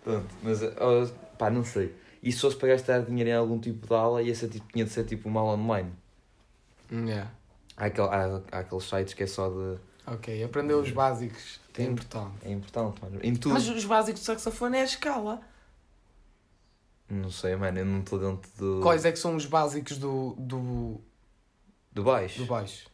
[0.01, 1.05] Pronto, mas, oh,
[1.37, 1.93] pá, não sei.
[2.23, 4.85] E se fosse para gastar dinheiro em algum tipo de aula, ia ser, tipo, tinha
[4.85, 5.91] de ser tipo uma aula online.
[6.89, 7.31] Yeah.
[7.75, 9.77] Há, aquele, há, há aqueles sites que é só de.
[10.09, 12.31] Ok, aprender os básicos é Tem- importante.
[12.45, 13.19] É importante, mano.
[13.21, 13.55] Em tudo.
[13.55, 15.41] Mas os básicos do saxofone é a escala.
[17.09, 18.81] Não sei, mano, eu não estou dentro do.
[18.81, 20.99] Quais é que são os básicos do, do,
[21.91, 22.39] Do baixo.
[22.39, 22.89] do baixo?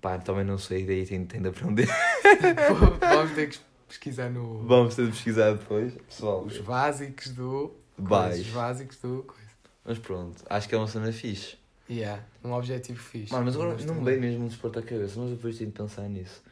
[0.00, 1.88] Pá, também não sei, daí tem, tem de aprender.
[3.00, 4.66] Vamos ter que pesquisar no.
[4.66, 5.94] Vamos ter de pesquisar depois.
[5.94, 7.72] Pessoal, Os básicos do.
[7.96, 8.52] Os baixo.
[8.52, 9.22] básicos do.
[9.22, 9.42] coisa.
[9.84, 11.56] Mas pronto, acho que é uma cena fixe.
[11.90, 13.32] Yeah, um objetivo fixe.
[13.32, 15.76] Mano, mas agora não me veio mesmo um desporto à cabeça, mas depois tenho de
[15.76, 16.42] pensar nisso.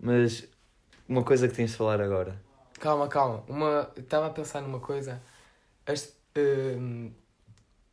[0.00, 0.44] Mas
[1.08, 2.40] uma coisa que tens de falar agora.
[2.80, 3.44] Calma, calma.
[3.48, 3.90] Uma...
[3.96, 5.20] Estava a pensar numa coisa.
[5.86, 7.10] As- hum,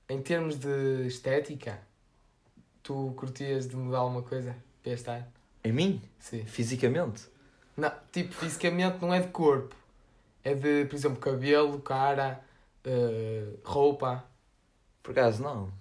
[0.08, 1.80] em termos de estética,
[2.84, 5.26] tu curtias de mudar alguma coisa para este ano?
[5.64, 6.02] Em mim?
[6.20, 6.46] Sim.
[6.46, 7.28] Fisicamente?
[7.76, 9.76] Não, tipo, fisicamente não é de corpo.
[10.44, 12.44] É de, por exemplo, cabelo, cara,
[12.84, 14.24] eh, roupa.
[15.04, 15.72] Por acaso não.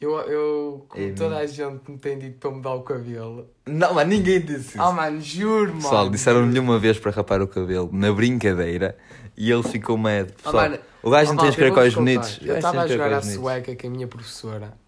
[0.00, 3.50] Eu, eu como É toda a gente me tem dito para mudar o cabelo.
[3.66, 4.80] Não, mas ninguém disse isso.
[4.82, 5.82] Ah, mano, juro, mano.
[5.82, 8.96] Pessoal, disseram-lhe uma vez para rapar o cabelo, na brincadeira,
[9.36, 10.32] e ele ficou medo.
[10.38, 12.38] Ah, Pessoal, mano, o gajo Ah, não tem os malta, eu caracóis bonitos.
[12.42, 13.32] Eu estava a os jogar bonitos.
[13.34, 14.78] sueca com a minha professora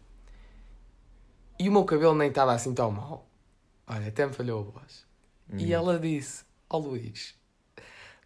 [1.58, 3.26] e o meu cabelo nem estava assim tão mal.
[3.88, 5.04] Olha, até me falhou a voz.
[5.58, 5.72] E Hum.
[5.76, 7.34] ela disse: Ó Luís,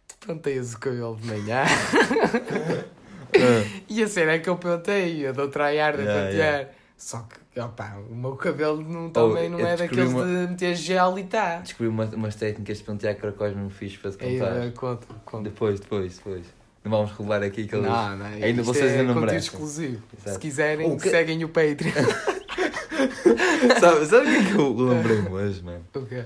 [0.07, 1.63] tu penteias o cabelo de manhã.
[3.89, 6.53] E a cena é que eu pentei, a dou traiar de Yeah, pentear.
[6.59, 6.69] yeah.
[6.97, 10.31] Só que, opá, o meu cabelo não, Oh, também não eu é daqueles uma- de
[10.51, 11.57] meter gel e tá.
[11.57, 14.55] Descobri uma, umas técnicas de pentear caracóis não fiz para te contar.
[14.65, 15.49] eh, conta, conta.
[15.49, 16.45] Depois, depois, depois.
[16.85, 17.85] Não vamos revelar aqui que eles...
[17.87, 19.39] Não, não, Ainda vocês é ainda não merecem.
[19.39, 20.01] exclusivo.
[20.17, 20.39] Se Exato.
[20.39, 21.91] quiserem, O que- seguem o Patreon.
[23.79, 25.83] sabe, sabe o que é que eu lembrei-me hoje, mano?
[25.95, 26.23] o quê?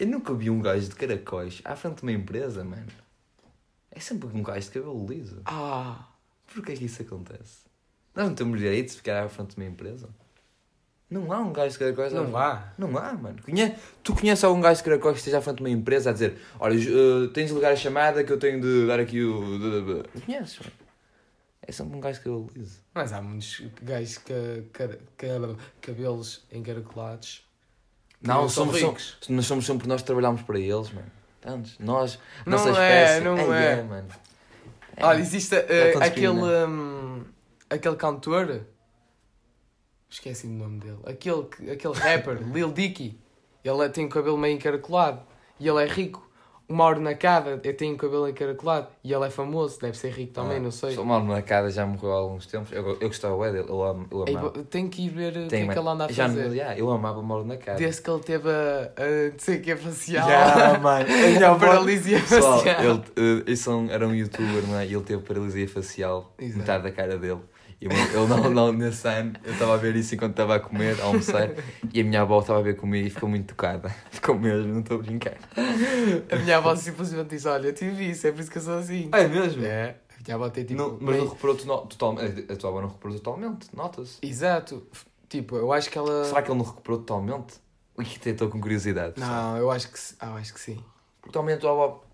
[0.00, 2.86] Eu nunca vi um gajo de caracóis à frente de uma empresa, mano.
[3.90, 5.40] É sempre um gajo de cabelo liso.
[5.44, 6.06] Ah,
[6.52, 7.66] Porquê que isso acontece?
[8.14, 10.08] Nós não temos direito de ficar à frente de uma empresa?
[11.10, 12.72] Não há um gajo de caracóis não frente- vá.
[12.76, 13.42] Não há, mano.
[13.42, 13.74] Conhe...
[14.02, 16.38] Tu conheces algum gajo de caracóis que esteja à frente de uma empresa a dizer
[16.60, 19.40] Olha, uh, tens de ligar a chamada que eu tenho de dar aqui o...
[20.14, 20.72] Não conheces, mano.
[21.62, 22.80] É sempre um gajo liso.
[22.94, 27.42] Mas há muitos gajos que, que, que- cabelos encaracolados.
[28.22, 29.16] Não, são somos, ricos.
[29.20, 31.10] somos, nós somos sempre nós trabalhamos para eles, mano.
[31.40, 31.78] Tantos.
[31.78, 33.24] Nós, Não nossa é, espécie.
[33.24, 33.82] não Ai, é.
[33.82, 34.08] mano.
[34.98, 35.04] É.
[35.06, 36.26] Olha, existe estão aquele.
[36.32, 36.70] discriminando.
[36.72, 37.24] hum,
[37.70, 38.66] aquele cantor.
[40.10, 40.98] Esqueci o nome dele.
[41.04, 43.20] Aquele, que- aquele rapper, Lil Dicky.
[43.62, 45.22] Ele é- tem o cabelo meio encaracolado.
[45.60, 46.27] E ele é rico.
[46.68, 48.88] O Mauro Nakada eh, tem o cabelo encaracolado.
[49.02, 49.80] E ele é famoso.
[49.80, 50.96] Deve ser rico também, Ah, não sei.
[50.98, 52.70] O Mauro Nakada já morreu há alguns tempos.
[52.72, 53.64] Eu, eu gostava dele.
[53.68, 54.50] Eu, amo, eu amava.
[54.50, 56.50] bo- Tenho que ir ver o que Tem, é que ele anda a já, fazer.
[56.54, 57.78] já, eu amava o Mauro Nakada.
[57.78, 60.28] Desde que ele teve a, a não sei o que facial.
[60.28, 61.08] Já, mano.
[61.08, 62.82] Eu a paralisia Pessoal, facial.
[62.84, 64.86] ele, eh, é era um youtuber, não é?
[64.86, 66.58] E ele teve paralisia facial, Exato.
[66.58, 67.40] metade da cara dele.
[67.80, 70.56] E o meu- ele não, não, nesse ano, eu estava a ver isso enquanto estava
[70.56, 71.50] a comer, a almoçar,
[71.94, 73.88] e a minha avó estava a ver comigo e ficou muito tocada.
[74.10, 75.36] Ficou mesmo, não estou a brincar.
[76.32, 78.78] A minha avó simplesmente disse: Olha, eu tive isso, é por isso que eu sou
[78.78, 79.08] assim.
[79.12, 79.64] É mesmo?
[79.64, 79.96] É.
[80.18, 80.80] A minha avó tem tipo.
[80.82, 82.52] Não, mas meio- não reparou to- totalmente.
[82.52, 84.18] A tua avó não reparou totalmente, nota-se.
[84.22, 84.84] Exato.
[85.28, 86.24] Tipo, eu acho que ela.
[86.24, 87.54] Será que ele não recuperou totalmente?
[87.96, 89.14] Ui, até estou com curiosidade.
[89.20, 90.82] Não, eu acho que, ah, eu acho que sim.
[91.20, 92.04] Porque totalmente a tua avó,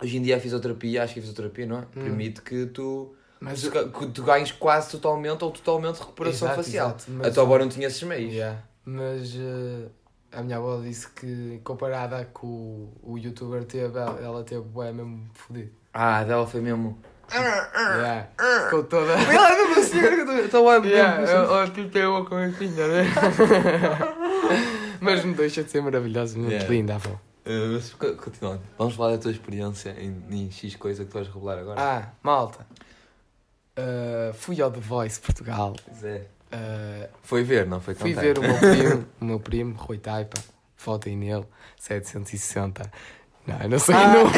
[0.00, 1.80] hoje em dia a fisioterapia, acho que a fisioterapia, não é?
[1.80, 2.02] Hum.
[2.04, 6.86] Permite que tu, Mas tu- tu ganhes quase totalmente ou totalmente recuperação Exato, facial.
[6.88, 8.32] exato, A mas- tua avó não tinha esses meios.
[8.32, 8.60] Yeah.
[8.84, 9.88] Mas eh,
[10.32, 14.92] a minha avó disse que comparada com o, o youtuber teve, ela ela teve bué
[14.92, 15.70] mesmo fodido.
[15.94, 16.98] Ah, dela foi mesmo.
[17.32, 18.28] Yeah.
[18.64, 19.12] Ficou toda.
[19.12, 20.74] Ela é mesmo assim, agora que eu estou a
[21.64, 23.04] eu tipo eu com a pinha, né?
[25.00, 26.70] Mas não deixa de ser maravilhosa, muito Yeah.
[26.70, 27.10] linda a avó.
[27.46, 31.14] Uh, mas co- continuando, vamos falar da tua experiência em, em X coisa que tu
[31.14, 31.80] vais revelar agora.
[31.80, 32.66] Ah, malta.
[33.78, 35.76] Uh, fui ao The Voice Portugal.
[35.86, 36.22] Pois é.
[36.52, 40.40] Uh, Foi ver, não foi fui ver o meu primo, o meu primo, Rui Taipa.
[40.84, 41.44] Votem nele,
[41.78, 42.90] 760.
[43.46, 44.30] Não, eu não sei o Ah, número.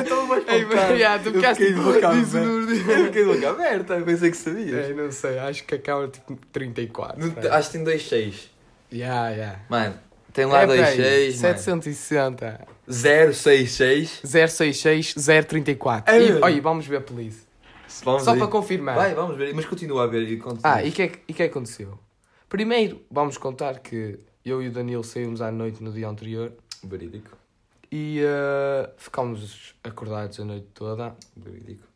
[0.00, 0.90] então vais Ei, contar.
[0.92, 2.90] yeah, tu Eu ficaste disse o número.
[2.92, 4.90] Eu fiquei de boca aberta, eu pensei que sabias.
[4.90, 7.18] É, não sei, acho que acaba tipo 34.
[7.18, 7.34] No-.
[7.52, 8.34] Acho que tem 2,6.
[8.92, 9.58] Yeah, yeah.
[9.68, 9.94] Mano,
[10.32, 11.32] tem lá É, peraí, 2,6.
[11.32, 12.60] 760.
[12.88, 14.20] 066.
[14.24, 15.14] 066
[15.48, 16.14] 034.
[16.14, 17.40] É E, olha, vamos ver, please.
[18.04, 18.38] Vamos Só aí.
[18.38, 18.94] para confirmar.
[18.96, 19.54] Vai, vamos ver.
[19.54, 20.60] Mas continua a ver e continua.
[20.76, 21.98] Ah, e o que, é que- e que é que aconteceu?
[22.48, 26.52] Primeiro, vamos contar que eu e o Danilo saímos à noite no dia anterior
[26.82, 27.30] Verídico.
[27.90, 31.14] e eh, ficámos acordados a noite toda.
[31.36, 31.86] Verídico.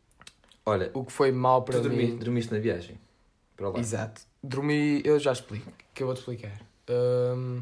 [0.65, 2.17] Olha, O que foi mal para tu dormi- mim.
[2.17, 2.99] dormiste na viagem?
[3.55, 3.79] Para lá.
[3.79, 4.21] Exato.
[4.43, 6.59] Dormi, eu já explico, que eu vou-te explicar.
[6.89, 7.61] Hum,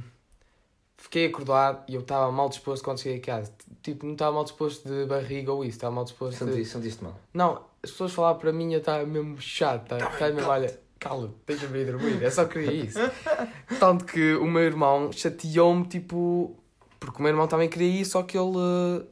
[1.05, 3.51] fiquei acordado e eu estava mal disposto quando cheguei a casa.
[3.83, 6.51] Tipo, não estava mal disposto de barriga ou isso, estava mal disposto de...
[6.51, 7.15] Sentiste, sentiste mal?
[7.33, 9.87] Não, as pessoas falavam para mim eu estava mesmo chato.
[9.87, 12.97] Tá Estava mesmo, olha, cala, deixa-me ir dormir, eu só queria isso.
[13.79, 16.55] Tanto que o meu irmão chateou-me, tipo,
[16.99, 19.05] porque o meu irmão também queria ir, só que ele eh,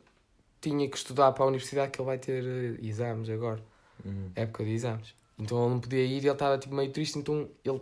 [0.59, 3.61] tinha que estudar para a universidade, que ele vai ter eh, exames agora,
[4.03, 4.31] Hum.
[4.35, 5.13] época de exames.
[5.37, 7.81] Então ele não podia ir e ele estava tipo, meio triste, então ele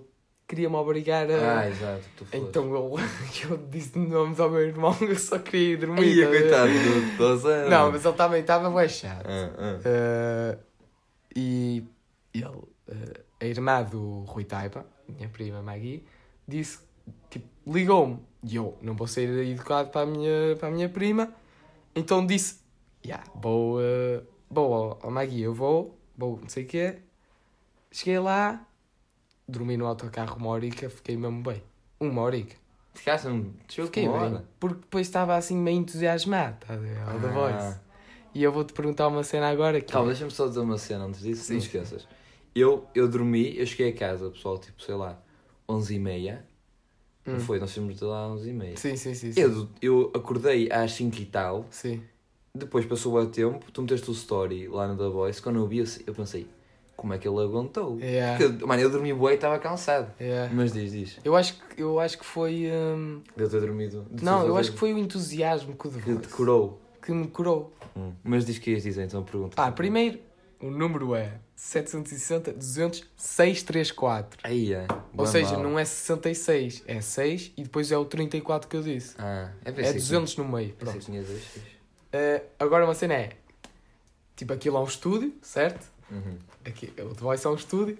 [0.52, 1.62] queria-me obrigar a.
[1.62, 2.04] Ah, exato.
[2.18, 2.46] Tu foste.
[2.46, 3.04] então ele,
[3.46, 6.14] ele disse nomes ao meu irmão, eu só queria ir dormir.
[6.14, 7.70] Ia, tá coitado do Dozano.
[7.70, 9.26] Não, mas ele também estava bem chato.
[9.26, 10.58] Ah, ah.
[10.58, 10.60] Uh,
[11.34, 11.84] e
[12.34, 12.68] ele, uh,
[13.40, 16.04] a irmã do Rui Taipa, minha prima Maggie,
[16.46, 16.80] disse,
[17.30, 18.20] tipo, ligou-me.
[18.44, 21.34] E eu não vou ser educado para a minha, para a minha prima.
[21.96, 22.60] Então disse,
[23.06, 26.98] yeah, vou, uh, vou Maggie, eu vou, vou não sei o quê.
[27.90, 28.66] Cheguei lá,
[29.52, 31.62] dormi no autocarro uma horica, fiquei mesmo bem.
[32.00, 32.56] Uma horica.
[32.94, 33.54] Ficaste um.
[33.68, 37.32] Fiquei bem, porque depois estava assim meio entusiasmado, estás a ver, ao The Ah.
[37.32, 37.80] Voice.
[38.34, 39.92] E eu vou-te perguntar uma cena agora que...
[39.92, 41.54] Calma, deixa-me só dizer uma cena antes disso, Sim.
[41.54, 42.08] não esqueças.
[42.56, 45.22] Eu, eu dormi, eu cheguei a casa, pessoal, tipo, sei lá,
[45.68, 46.40] 11h30.
[47.26, 47.40] Não Hum.
[47.40, 47.60] foi?
[47.60, 48.78] Nós fomos de lá às 11h30.
[48.78, 49.32] Sim, sim, sim.
[49.34, 49.40] sim.
[49.40, 52.02] Eu, eu acordei às 5 e tal, Sim.
[52.56, 55.84] depois passou o tempo, tu meteste o story lá no The Voice, quando eu vi,
[56.06, 56.48] eu pensei,
[57.02, 58.00] como é que ele aguentou?
[58.00, 58.38] Yeah.
[58.38, 60.14] Porque, mano, eu dormi bué e estava cansado.
[60.22, 60.54] Yeah.
[60.54, 61.20] Mas diz, diz.
[61.26, 62.70] Eu acho que, eu acho que foi.
[62.72, 64.06] hum, Eu ter dormido.
[64.12, 66.80] de Não, eu acho que foi o entusiasmo que o Que te curou.
[67.02, 67.74] que me curou.
[67.98, 68.14] Hum.
[68.24, 69.60] Mas diz que ias dizer, então pergunta.
[69.60, 70.20] Ah, primeiro,
[70.62, 74.40] o número é 760 200 634.
[74.44, 74.86] Aí é.
[75.18, 79.16] Ou seja, não é 66, é 6 e depois é o 34 que eu disse.
[79.18, 80.74] Ah, é É pensei que- 200 no meio.
[80.76, 81.00] Pronto.
[81.00, 81.42] que tinha dois.
[82.14, 83.30] Eh, agora uma cena é.
[84.36, 85.90] Tipo, aquilo é um estúdio, certo?
[86.12, 86.38] Uhum.
[86.66, 87.98] Aqui, o The Voice é um estúdio.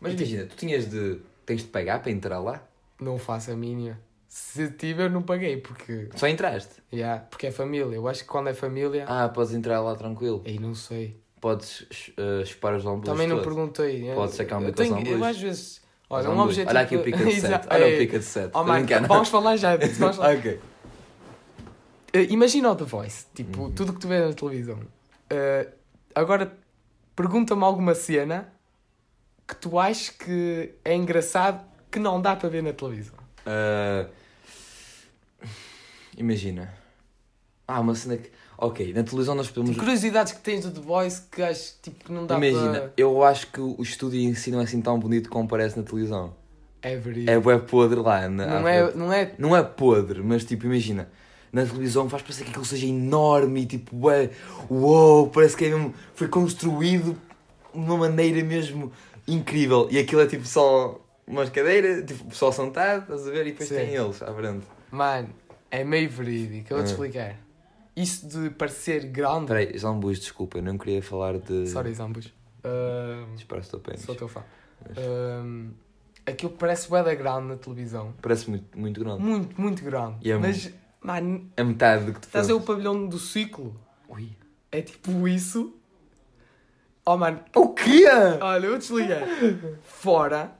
[0.00, 1.20] Mas imagina, tu tinhas de.
[1.44, 2.62] Tens de pagar para entrar lá?
[3.00, 3.98] Não faço a mínima.
[4.28, 6.08] Se tiver, não paguei, porque.
[6.14, 6.74] Só entraste.
[6.92, 7.96] Yeah, porque é família.
[7.96, 9.04] Eu acho que quando é família.
[9.08, 10.42] Ah, podes entrar lá tranquilo.
[10.46, 11.16] Aí não sei.
[11.40, 11.80] Podes
[12.18, 13.52] uh, chupar os lambus Também não todos.
[13.52, 14.14] perguntei.
[14.14, 15.80] Pode ser que há um tenho, eu às vezes.
[16.08, 16.68] Olha, um objetivo.
[16.70, 17.44] Olha aqui o pica de 7.
[17.46, 17.68] Exato.
[17.70, 18.50] Olha o pica de 7.
[18.54, 18.64] Oh,
[19.08, 19.76] vamos falar já.
[19.98, 20.36] Vamos falar.
[20.36, 20.60] ok.
[22.12, 23.26] Eh, imagina o The Voice.
[23.34, 23.70] Tipo, Uhum.
[23.72, 24.78] tudo que tu vês na televisão.
[25.30, 25.68] Eh,
[26.14, 26.52] agora,
[27.20, 28.48] pergunta-me alguma cena
[29.46, 33.18] que tu achas que é engraçado que não dá para ver na televisão.
[33.40, 34.08] Uh,
[36.16, 36.72] imagina.
[37.68, 38.30] Ah, uma cena que.
[38.56, 39.76] Ok, na televisão nós podemos.
[39.76, 42.92] Curiosidades que tens do The Voice que achas tipo, que não dá Imagina, para.
[42.96, 45.82] eu acho que o estúdio em si não é assim tão bonito como parece na
[45.82, 46.34] televisão.
[46.80, 47.30] É verídico.
[47.30, 48.28] É bué podre lá.
[48.30, 49.34] Na, não, à é, não é.
[49.38, 51.10] Não é podre, mas tipo, imagina,
[51.52, 54.30] na televisão faz parecer que aquilo seja enorme e tipo, ué,
[54.70, 57.12] uou, parece que é mesmo, foi construído
[57.74, 58.92] de uma maneira mesmo
[59.26, 59.88] incrível.
[59.90, 63.46] E aquilo é tipo só umas cadeiras, tipo, pessoal sentado, estás a ver?
[63.46, 63.76] E depois Sim.
[63.76, 64.66] tem eles à frente.
[64.90, 65.28] Mano,
[65.70, 66.72] é meio verídico.
[66.72, 66.92] Eu vou-te Ah.
[66.92, 67.36] explicar.
[67.96, 69.42] Isso de parecer grande.
[69.52, 71.66] Espera aí, Zambus, desculpa, eu não queria falar de.
[71.68, 72.26] Sorry, Zambus.
[72.64, 74.02] Uh, Dispara-se o teu pênis.
[74.02, 74.42] sou teu fã.
[74.88, 75.70] Mas Hum,
[76.26, 78.14] aquilo parece bué da grande na televisão.
[78.22, 79.22] Parece muito, muito grande.
[79.22, 80.16] Muito, muito grande.
[80.22, 80.70] E é Mas,
[81.02, 83.74] mano, É metade do que tu estás a ver o pavilhão do ciclo?
[84.08, 84.28] Ui.
[84.72, 85.74] É tipo isso.
[87.04, 88.04] Oh, mano, O quê?
[88.40, 89.16] olha, eu desliguei.
[89.82, 90.52] Fora,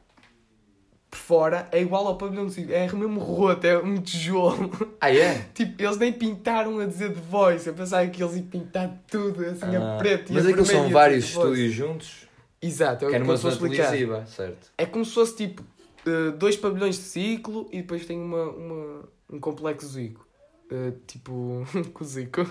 [1.10, 2.72] por fora, é igual ao pavilhão do ciclo.
[2.72, 4.70] É mesmo roto, é um tijolo.
[5.00, 5.46] Ah, é?
[5.54, 7.66] Tipo, eles nem pintaram a dizer The Voice.
[7.68, 10.32] Eu pensava que eles iam pintar tudo assim Ah, a preto.
[10.32, 11.38] mas a aquilo são a vários Voice.
[11.38, 12.26] estúdios juntos.
[12.62, 13.90] Exato, é Que o que numa eu estou a zona explicar.
[13.90, 14.70] televisiva, certo.
[14.76, 15.62] É como se fosse tipo
[16.06, 20.26] eh, dois pavilhões de ciclo e depois tem uma, uma, um complexo zico.
[20.72, 22.42] Eh, tipo, com o zico.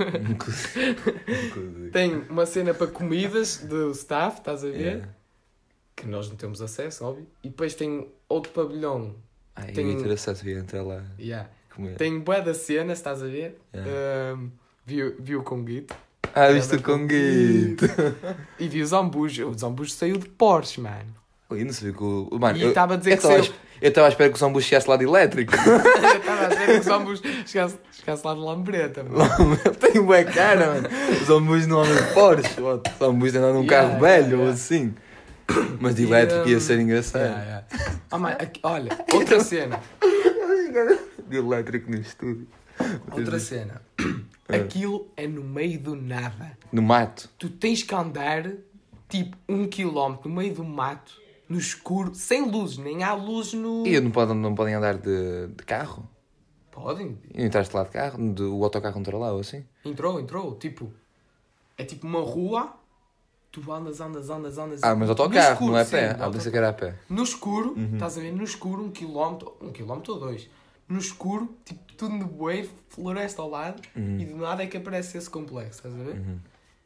[1.92, 4.78] tem uma cena para comidas do staff, estás a ver?
[4.80, 5.10] Yeah.
[5.96, 7.28] Que nós não temos acesso, óbvio.
[7.44, 9.16] E depois tem outro pavilhão.
[9.56, 11.50] Ai, Tem- eu ia ter acesso, ia entrar lá Yeah.
[11.74, 11.96] comer.
[11.98, 13.60] Tem bué da cena, estás a ver?
[13.74, 13.92] Yeah.
[14.34, 14.50] Ehm,
[14.86, 15.96] viu, viu com Guito.
[16.36, 17.86] Ah, viste o Conguito.
[18.60, 19.48] E vi o Zambujo.
[19.50, 21.16] O Zambujo saiu de Porsche, mano.
[21.50, 22.30] Eu não sabia que o.
[22.40, 23.54] Mano, e eu estava a dizer eu que à saiu.
[23.82, 25.54] Eu estava à espera que o Zambu chegasse lá de elétrico.
[25.56, 29.06] Eu estava a dizer que o Zambujo chegasse, chegasse lá de Lambreta.
[29.80, 30.90] Tem bué cara, mano.
[31.30, 32.62] O não anda de Porsche.
[32.62, 34.54] O Zambus anda num Yeah, carro yeah, velho ou yeah.
[34.54, 34.94] assim.
[35.80, 37.64] Mas de elétrico ia um, ser engraçado.
[38.12, 39.80] Ah, mano, aqui- olha, outra cena.
[41.28, 42.48] De elétrico no estúdio.
[43.12, 43.82] Outra cena.
[44.48, 44.58] É.
[44.58, 46.58] Aquilo é no meio do nada.
[46.72, 47.30] No mato.
[47.38, 48.52] Tu tens que andar
[49.08, 51.19] tipo um quilómetro no meio do mato,
[51.50, 53.86] no escuro, sem luzes, nem há luz no.
[53.86, 56.08] E não podem, não podem andar de, de carro?
[56.72, 57.18] Podem.
[57.34, 58.34] E entraste lá de carro?
[58.34, 59.66] De, o autocarro entrou lá ou assim?
[59.84, 60.56] Entrou, entrou.
[60.56, 60.94] Tipo,
[61.78, 62.74] é tipo uma rua.
[63.52, 64.84] Tu andas, andas, andas, andas.
[64.84, 66.16] Ah, mas autocarro, escuro, não é sim, pé.
[66.20, 66.94] Ah, pensei que era a pé.
[67.10, 67.94] No escuro, Uhum.
[67.94, 68.32] estás a ver?
[68.32, 70.48] No escuro, um quilómetro, um quilómetro ou dois.
[70.88, 74.20] No escuro, tipo, tudo no bueiro, floresta ao lado, Uhum.
[74.20, 76.22] e do nada é que aparece esse complexo, estás a ver?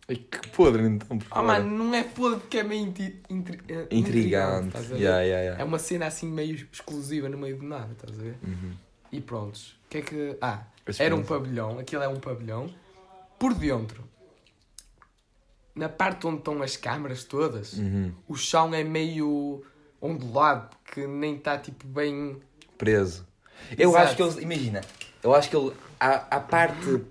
[0.07, 1.47] Ai, que podre então, por Ah, favor.
[1.47, 4.75] mano, não é podre porque é meio intri intri eh, Intrigante.
[4.75, 4.97] a ver?
[4.97, 5.63] Yeah, yeah, É yeah.
[5.63, 8.35] uma cena assim meio exclusiva no meio do nada, estás a ver?
[8.43, 8.73] Uhum.
[9.11, 9.77] E prontos.
[9.85, 10.37] O que é que.
[10.41, 10.63] Ah,
[10.99, 12.69] era um pavilhão, aquilo é um pavilhão.
[13.39, 14.03] Por dentro,
[15.75, 18.13] na parte onde estão as câmaras todas, Uhum.
[18.27, 19.63] o chão é meio
[20.01, 22.37] ondulado, que nem está tipo bem.
[22.77, 23.25] Preso.
[23.77, 24.05] Eu Exato.
[24.05, 24.37] acho que eles.
[24.37, 24.81] Imagina,
[25.23, 25.71] eu acho que ele.
[25.99, 27.01] A, a parte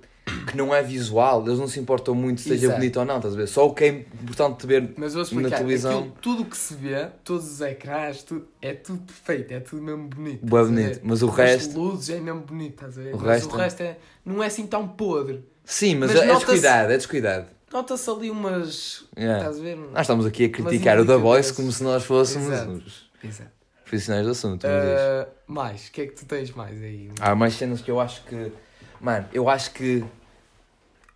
[0.46, 2.78] que não é visual, eles não se importam muito se seja Exato.
[2.80, 3.46] bonito ou não, estás a ver?
[3.48, 4.94] Só o que é importante de ver.
[4.96, 8.46] Mas vou Na explicar, televisão- aquilo, tudo o que se vê, todos os ecrãs, tudo,
[8.60, 10.44] é tudo perfeito, é tudo mesmo bonito.
[10.46, 11.00] Boa bonito.
[11.02, 11.78] Mas o As resto.
[11.80, 13.14] luzes é mesmo bonito, estás a ver?
[13.14, 15.44] O mas resto- o resto é, não é assim tão podre.
[15.64, 17.46] Sim, mas, Mas é nota-se- descuidado, é descuidado.
[17.72, 19.04] Nota-se ali umas.
[19.16, 19.38] Yeah.
[19.38, 19.76] Estás a ver?
[19.76, 21.22] Nós estamos aqui a criticar o The indicadores.
[21.22, 22.70] Voice como se nós fôssemos Exato.
[22.72, 23.50] os Exato.
[23.84, 24.66] profissionais do assunto.
[24.66, 27.10] Ah, mais, o que é que tu tens mais aí?
[27.20, 28.52] Há mais cenas que eu acho que.
[29.00, 30.04] Mano, eu acho que.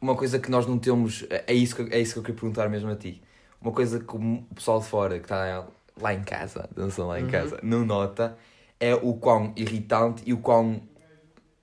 [0.06, 1.26] Uma coisa que nós não temos.
[1.28, 3.20] É isso que, é isso que eu queria perguntar mesmo a ti.
[3.60, 5.66] Uma coisa que o pessoal de fora, que está
[6.00, 7.30] lá em casa, dançam lá em Uhum.
[7.30, 8.38] casa, não nota
[8.78, 10.80] é o quão irritante e o quão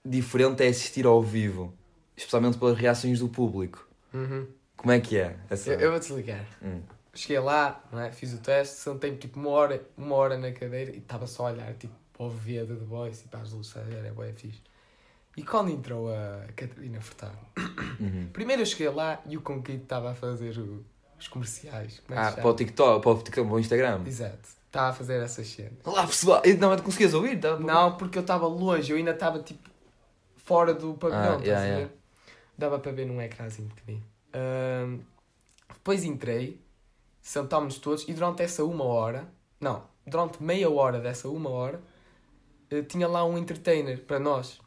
[0.03, 1.73] diferente é assistir ao vivo.
[2.17, 3.87] Especialmente pelas reações do público.
[4.13, 4.45] Uhum.
[4.75, 5.37] Como é que é?
[5.49, 5.71] Essa...
[5.71, 6.45] Eu, eu vou desligar.
[6.61, 6.81] Hum.
[7.13, 8.11] Cheguei lá, é?
[8.11, 11.51] fiz o teste, sentei-me tipo uma hora, uma hora na cadeira e estava só a
[11.51, 14.03] olhar tipo, para o VD de voice e para as luzes, a ver?
[14.03, 14.61] é bué fixe.
[15.35, 17.37] E quando entrou a Catarina Furtado,
[17.99, 18.29] Uhum.
[18.31, 20.83] primeiro eu cheguei lá e o Conquito estava a fazer o-
[21.19, 22.01] os comerciais.
[22.09, 22.53] É Ah, para o?
[22.53, 24.03] TikTok, para o, TikTok, para o Instagram.
[24.05, 25.73] Exato, estava a fazer essas cenas.
[25.83, 27.39] Olá pessoal, não, não conseguias ouvir?
[27.39, 27.57] Tá?
[27.57, 29.69] Não, porque eu estava longe, eu ainda estava tipo
[30.37, 31.93] fora do pavilhão, Ah, yeah, a yeah.
[32.55, 34.03] Dava para ver num ecrãzinho pequenino.
[34.33, 34.99] Ahm,
[35.73, 36.61] depois entrei,
[37.21, 39.27] sentámos-nos todos e durante essa uma hora,
[39.59, 41.81] não, durante meia hora dessa uma hora,
[42.69, 44.61] eh, tinha lá um entertainer para nós.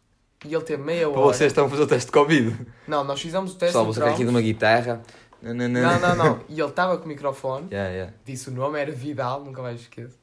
[0.46, 1.32] E ele teve meia Para hora.
[1.34, 2.56] vocês estão a fazer o teste de Covid.
[2.86, 3.66] Não, nós fizemos o teste.
[3.72, 5.02] Pessoal, você tem aqui entramos- numa guitarra.
[5.42, 5.80] Não, não, não.
[5.82, 6.40] Não, não, não.
[6.48, 8.12] E ele estava com o microfone, Yeah, yeah.
[8.24, 10.14] disse o nome, era Vidal, nunca mais esqueço.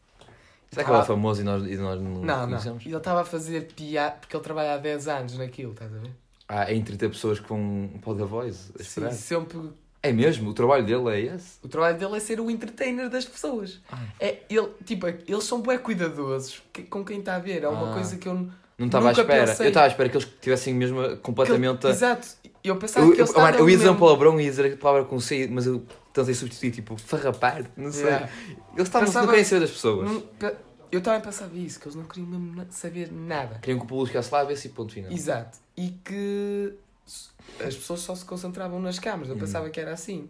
[0.72, 2.78] Será que ele é famoso e nós, e nós não, Não, não.
[2.84, 5.98] E ele estava a fazer piada, porque ele trabalha há 10 anos naquilo, estás a
[6.00, 6.10] ver?
[6.50, 9.60] Ah, é entreter pessoas com um pó da voz Sim, sempre.
[10.02, 10.50] É mesmo?
[10.50, 11.58] O trabalho dele é esse?
[11.62, 13.80] O trabalho dele é ser o entertainer das pessoas.
[13.92, 14.00] Ah.
[14.20, 17.64] É, ele, tipo, eles são bem cuidadosos com quem está a ver.
[17.64, 17.94] É uma Ah.
[17.94, 18.50] coisa que eu.
[18.78, 19.46] Não estava à espera.
[19.48, 19.66] pensei.
[19.66, 21.88] Eu estava à espera que eles tivessem mesmo que- completamente.
[21.88, 22.28] Exato.
[22.64, 24.50] Eu pensava Eu, que eu, eles mano, estavam eu ia dizer um palavrão e ia
[24.50, 27.66] dizer a palavra com C, mas eu tentei substituir, tipo, farrapar.
[27.76, 28.06] Não sei.
[28.06, 28.30] Yeah.
[28.74, 30.10] Eles estavam Pensava- no conhecer das pessoas.
[30.10, 30.56] Não- pe-
[30.92, 33.58] Eu também pensava isso, que eles não queriam mesmo saber nada.
[33.60, 35.12] Queriam que o público chegasse lá a ver se ponto final.
[35.12, 35.58] Exato.
[35.76, 36.74] E que
[37.60, 39.28] as pessoas só se concentravam nas câmaras.
[39.30, 39.40] Eu Uhum.
[39.42, 40.30] pensava que era assim.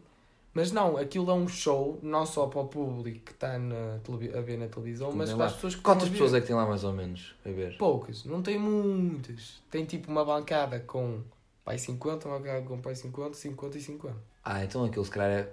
[0.54, 4.58] Mas não, aquilo é um show, não só para o público que está a ver
[4.58, 5.46] na televisão, mas para lá.
[5.48, 7.76] as pessoas que Quantas a pessoas é que tem lá mais ou menos a ver?
[7.78, 9.62] Poucas, não tem muitas.
[9.72, 11.22] Tem tipo uma bancada com
[11.66, 14.16] pai 50, uma bancada com pai 50, 50 e 50.
[14.46, 15.50] Ah, então aquilo se calhar é.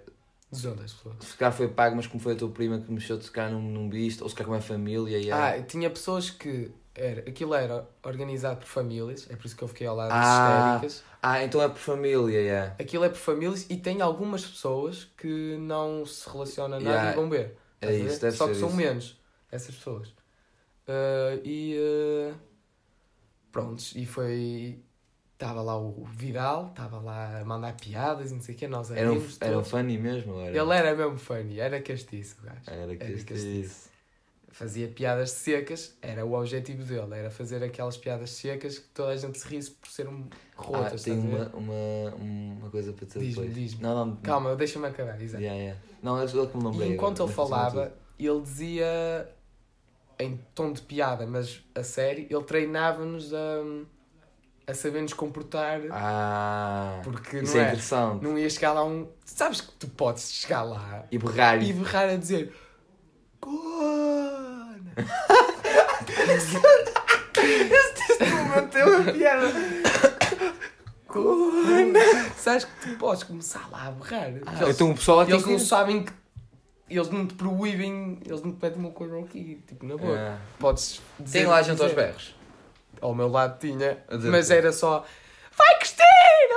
[0.52, 1.14] 200 pessoas.
[1.20, 3.62] Se calhar foi pago, mas como foi a tua prima que mexeu-te se calhar num,
[3.62, 6.70] num bisto, ou se calhar com uma família e Ah, e tinha pessoas que.
[6.92, 10.26] Era, aquilo era organizado por famílias, é por isso que eu fiquei ao lado das
[10.26, 10.74] Ah.
[10.74, 11.04] histéricas.
[11.22, 12.76] Ah, então é por família, yeah.
[12.78, 17.12] Aquilo é por famílias e tem algumas pessoas que não se relacionam nada Yeah.
[17.12, 17.56] e vão ver.
[17.80, 18.76] É isso, deve Só que são isso.
[18.76, 20.14] menos essas pessoas.
[20.88, 22.34] Ah, e uh,
[23.52, 24.82] prontos, e foi.
[25.34, 28.90] Estava lá o Vidal, estava lá a mandar piadas e não sei o que, nós
[28.90, 30.38] Era um, era um funny mesmo?
[30.38, 32.60] Era, Ele era mesmo funny, era castiço, o gajo.
[32.66, 33.89] Era que era castiço.
[34.52, 39.16] Fazia piadas secas, era o objetivo dele, era fazer aquelas piadas secas que toda a
[39.16, 40.26] gente se risse por ser um
[40.58, 41.02] Ah, rotas.
[41.02, 43.54] tenho uma, uma, uma coisa para dizer Diz-me, depois.
[43.54, 43.82] diz-me.
[43.82, 44.16] Não, não.
[44.16, 45.42] Calma, deixa-me acabar, exato.
[45.42, 45.80] Yeah, yeah.
[46.02, 46.88] Não, é que me lembrei.
[46.90, 49.30] E enquanto agora, ele falava, ele dizia
[50.18, 53.62] em tom de piada, mas a sério, ele treinava-nos a,
[54.66, 55.80] a saber nos comportar.
[55.90, 57.76] Ah, porque não é é?
[58.20, 59.08] Não ia chegar lá um.
[59.24, 62.52] Sabes que tu podes chegar lá E berrar e berrar a dizer.
[67.34, 68.54] Corna!
[68.54, 69.52] Bateu a piada.
[71.06, 72.00] Corna!
[72.36, 74.30] Sabes que tu podes começar lá a berrar.
[74.30, 76.12] Porque eles, então o pessoal eles não sabem que.
[76.88, 80.18] Eles não te proíbem, eles não te metem uma coisa aqui, tipo na boca.
[80.18, 80.38] Ah.
[80.58, 81.38] Podes dizer.
[81.38, 82.34] Tem lá gente aos berros.
[83.00, 83.98] Ao meu lado tinha,
[84.28, 85.06] mas era só
[85.56, 86.06] Vai Cristina,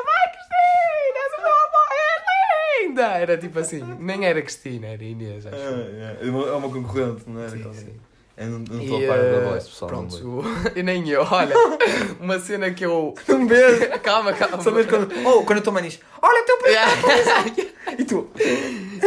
[0.05, 3.07] vai Cristina, essa tua avó é linda!
[3.17, 5.55] Era tipo assim, nem era Cristina, era Inês, acho.
[5.55, 7.49] É uma, é uma concorrente, não é?
[7.49, 7.99] Sim, sim.
[8.35, 9.89] Eu não, E, estou a par da eh, voz, pessoal.
[9.89, 10.43] Pronto, o-
[10.75, 11.55] e nem eu, olha,
[12.19, 13.13] uma cena que eu.
[13.29, 13.89] Um beijo!
[14.01, 14.61] calma, calma.
[14.61, 15.11] Só mesmo quando.
[15.27, 16.03] Oh, quando eu estou nisto.
[16.21, 16.73] Olha, teu primo!
[16.73, 17.95] Yeah.
[17.99, 18.27] E tu?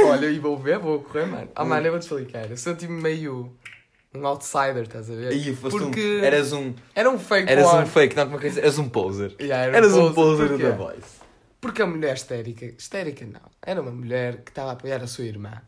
[0.08, 1.48] Olha, e vou ver, vou correr, mano.
[1.56, 2.48] Ah, mano, eu vou-te explicar.
[2.50, 3.52] Eu senti-me meio
[4.14, 5.28] um outsider, estás a ver?
[5.28, 6.24] Aí, foste Porque um.
[6.24, 6.74] Eras um.
[6.94, 8.62] era um fake Eras um fake, não, como é que é?
[8.62, 9.34] Eras um poser.
[9.40, 11.26] Yeah, era Eras um poser da voice.
[11.60, 15.24] Porque a mulher histérica, histérica não, era uma mulher que estava a apoiar a sua
[15.24, 15.60] irmã,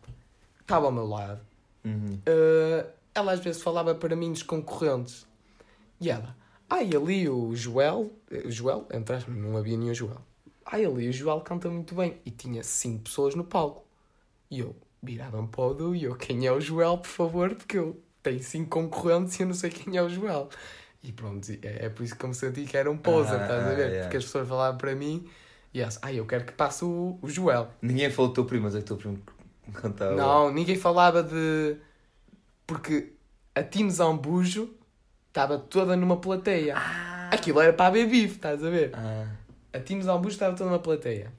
[0.60, 1.40] estava ao meu lado.
[1.84, 2.18] Uhum.
[2.26, 2.86] Uh,
[3.18, 5.26] ela às vezes falava para mim dos concorrentes.
[6.00, 6.36] E ela,
[6.68, 10.20] ai, ali o Joel, eh, o Joel, entre aspas, não havia nenhum Joel.
[10.64, 12.18] Ai, ali o Joel canta muito bem.
[12.24, 13.84] E tinha cinco pessoas no palco.
[14.50, 17.78] E eu virava-me para o Du e eu, quem é o Joel, por favor, porque
[17.78, 20.48] eu tenho cinco concorrentes e eu não sei quem é o Joel.
[21.02, 23.42] E pronto, é, é por isso que eu me senti que era um poser, Ah,
[23.44, 23.78] estás a ver?
[23.88, 24.02] yeah.
[24.02, 25.28] Porque as pessoas falavam para mim
[25.72, 27.68] e elas, ai, eu quero que passe o, o Joel.
[27.80, 29.22] Ninguém falou do teu primo, mas é que o teu primo
[29.74, 30.14] cantava.
[30.16, 31.76] Não, ninguém falava de.
[32.68, 33.14] Porque
[33.54, 34.68] a Team Zambujo
[35.28, 36.76] estava toda numa plateia.
[37.32, 38.90] Aquilo era para a Bebife, estás a ver?
[38.94, 39.26] Ah.
[39.72, 41.32] A Team Zambujo estava toda numa plateia.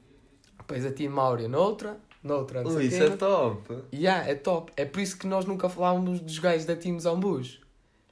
[0.57, 3.77] Depois a Team Áurea noutra, noutra, não Ui, isso é top.
[3.93, 4.73] Yeah, é top.
[4.75, 7.59] É por isso que nós nunca falávamos dos gajos da Team Zambujo.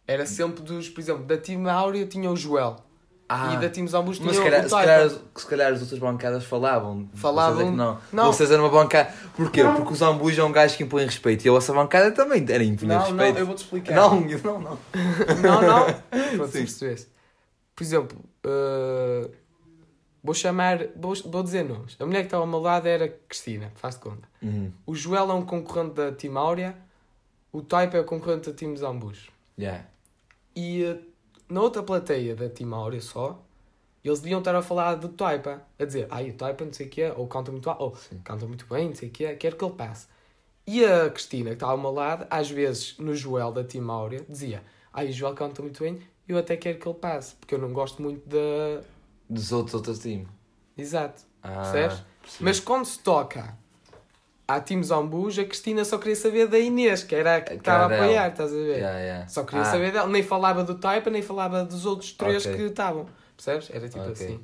[0.06, 2.76] Era sempre dos, por exemplo, da Team Áurea tinha o Joel.
[3.30, 3.54] Ah.
[3.54, 4.86] E da Team Zambujo tinha Mas se o calhar, se, Taipa.
[4.88, 7.10] calhar, se calhar as outras bancadas falavam.
[7.14, 7.98] Falavam- Vocês é que não.
[8.14, 8.26] Não.
[8.34, 9.14] Vocês eram uma bancada.
[9.36, 9.64] Porquê?
[9.66, 12.64] Porque o Zambujo é um gajo que impõe respeito e a vossa bancada também era
[12.64, 13.34] impunha Não, respeito.
[13.34, 13.96] não, eu vou-te explicar.
[13.96, 14.80] Não, eu- não, não.
[15.42, 15.86] Não, não.
[16.38, 17.08] Pronto, se percebeste.
[17.76, 19.30] Por exemplo, uh,
[20.24, 21.98] vou chamar, vou, vou dizer nomes.
[22.00, 24.28] A mulher que estava ao meu lado era Cristina, faz de conta.
[24.42, 24.72] Uhum.
[24.86, 26.76] O Joel é um concorrente da Team Áurea,
[27.52, 29.28] o Type é o concorrente da Team Zambus.
[29.60, 29.84] Yeah.
[30.56, 31.00] E uh,
[31.50, 33.42] na outra plateia da Team Áurea só,
[34.04, 36.90] eles deviam estar a falar do Type, a dizer, ai, o Type não sei o
[36.90, 38.20] que é, ou canta muito, ou Sim.
[38.24, 40.08] canta muito bem, não sei o que é, quero que ele passe.
[40.66, 44.26] E a Cristina, que estava ao meu lado, às vezes no Joel da Team Áurea,
[44.28, 47.60] dizia, ai, o Joel canta muito bem, eu até quero que ele passe, porque eu
[47.60, 48.82] não gosto muito da...
[49.30, 50.28] Dos outros, outros times.
[50.78, 51.24] Exato.
[51.42, 52.04] Ah, Percebes?
[52.40, 53.58] Mas quando se toca
[54.48, 57.94] à Team Zambus, a Cristina só queria saber da Inês, que era a que estava
[57.94, 58.78] a apoiar, estás a ver?
[58.78, 59.28] Yeah, yeah.
[59.28, 60.08] Só queria Ah, saber dela.
[60.08, 62.56] Nem falava do Type, nem falava dos outros três Ok.
[62.56, 63.08] que estavam.
[63.36, 63.70] Percebes?
[63.70, 64.12] Era tipo Ok.
[64.14, 64.40] assim.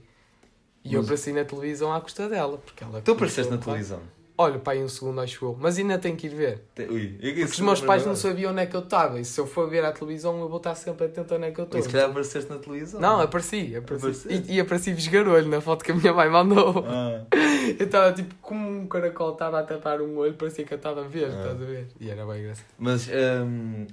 [0.84, 2.58] E eu Mas- apareci na televisão à custa dela.
[2.58, 4.02] Porque ela Tu apareceste na televisão.
[4.36, 5.56] Olha, pai, um segundo acho eu.
[5.60, 6.64] Mas ainda tenho que ir ver.
[6.74, 9.20] Te- Ui, Porque os meus pais não sabiam onde é que eu estava.
[9.20, 11.60] E se eu for ver à televisão, eu vou estar sempre atento onde é que
[11.60, 11.78] eu estou.
[11.80, 13.00] Mas se calhar apareceste na televisão.
[13.00, 13.76] Não, apareci.
[13.76, 14.28] apareci.
[14.48, 16.84] E, e apareci vesgarolho na foto que a minha mãe mandou.
[16.88, 17.26] Ah.
[17.80, 21.02] Eu estava tipo como um caracol estava a tapar um olho, parecia que eu estava
[21.06, 21.38] a ver, Ah.
[21.38, 21.88] estás a ver?
[22.00, 22.66] E era bem engraçado.
[22.78, 23.88] Mas hum,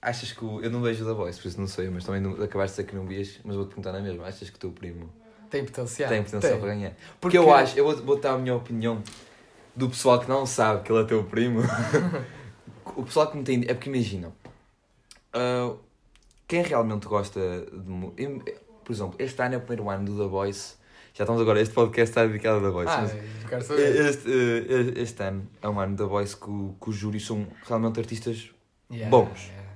[0.00, 2.32] achas que o, eu não vejo da Voice, por isso não sei, mas também não,
[2.42, 4.24] acabaste de dizer que não vias, mas vou-te perguntar na mesma.
[4.26, 5.10] Achas que o teu primo
[5.50, 6.08] Tem potencial.
[6.08, 6.90] tem potencial para ganhar?
[7.20, 9.02] Porque, Porque- eu acho, eu vou, vou dar a minha opinião
[9.78, 11.60] do pessoal que não sabe que ele é teu primo.
[12.96, 13.64] o pessoal que não tem.
[13.68, 14.32] É porque imagina,
[15.32, 15.74] ah,
[16.46, 18.12] quem realmente gosta de.
[18.22, 18.42] eu-
[18.84, 20.76] Por exemplo, este ano é o primeiro ano do The Voice.
[21.14, 22.90] Já estamos agora, este podcast está dedicado a The Voice.
[22.90, 23.02] Ah,
[23.50, 26.46] mas- este, eh, este ano é um ano da Voice que,
[26.80, 28.50] que os júris são realmente artistas
[28.90, 29.48] Yeah, bons.
[29.48, 29.68] yeah.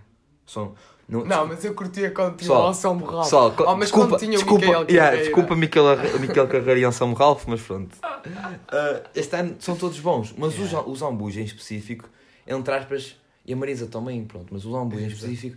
[0.46, 0.74] São,
[1.12, 3.24] Não, Não, mas eu curtia quando tinha Pessoal, o Anselmo Ralph.
[3.24, 5.24] Pessoal, Oh, mas desculpa, quando tinha o desculpa, Micael yeah, Carreira.
[5.24, 5.84] desculpa Miquel,
[6.20, 7.96] Miquel Carreira e Anselmo Ralph, mas pronto.
[8.02, 10.78] Ah, este ano são todos bons, mas Yeah.
[10.78, 12.08] o, Zam- o Zambuja em específico,
[12.46, 15.56] entre aspas, e a Marisa também, pronto, mas o Zambuja em específico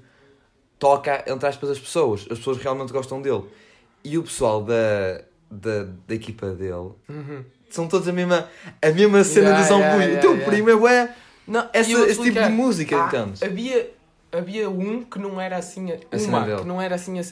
[0.78, 2.22] toca, entre aspas, as pessoas.
[2.30, 3.44] As pessoas realmente gostam dele.
[4.04, 7.44] E o pessoal da, da, da equipa dele Uhum.
[7.70, 8.48] são todos a mesma,
[8.82, 9.88] a mesma cena Yeah, do Zambuja.
[9.88, 10.52] yeah, o yeah, teu yeah.
[10.52, 11.16] primo é bué,
[11.48, 13.42] Não, essa- esse tipo de música, Ah, entendes?
[13.44, 13.92] Havia,
[14.38, 15.92] havia um que não era assim.
[15.92, 16.60] A, A cena uma dele.
[16.62, 17.20] que não era assim.
[17.20, 17.24] A,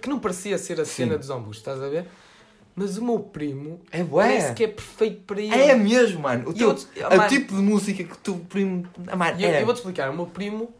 [0.00, 1.18] que não parecia ser a cena Sim.
[1.18, 2.06] dos ambos, estás a ver?
[2.74, 4.24] Mas o meu primo É bué.
[4.26, 5.52] parece que é perfeito para ele.
[5.54, 6.48] É mesmo, mano.
[6.50, 8.86] O, teu, eu te- o mano, tipo de música que tu primo.
[9.08, 9.60] Ah, mano, e eu, é.
[9.60, 10.08] eu vou-te explicar.
[10.10, 10.72] O meu primo,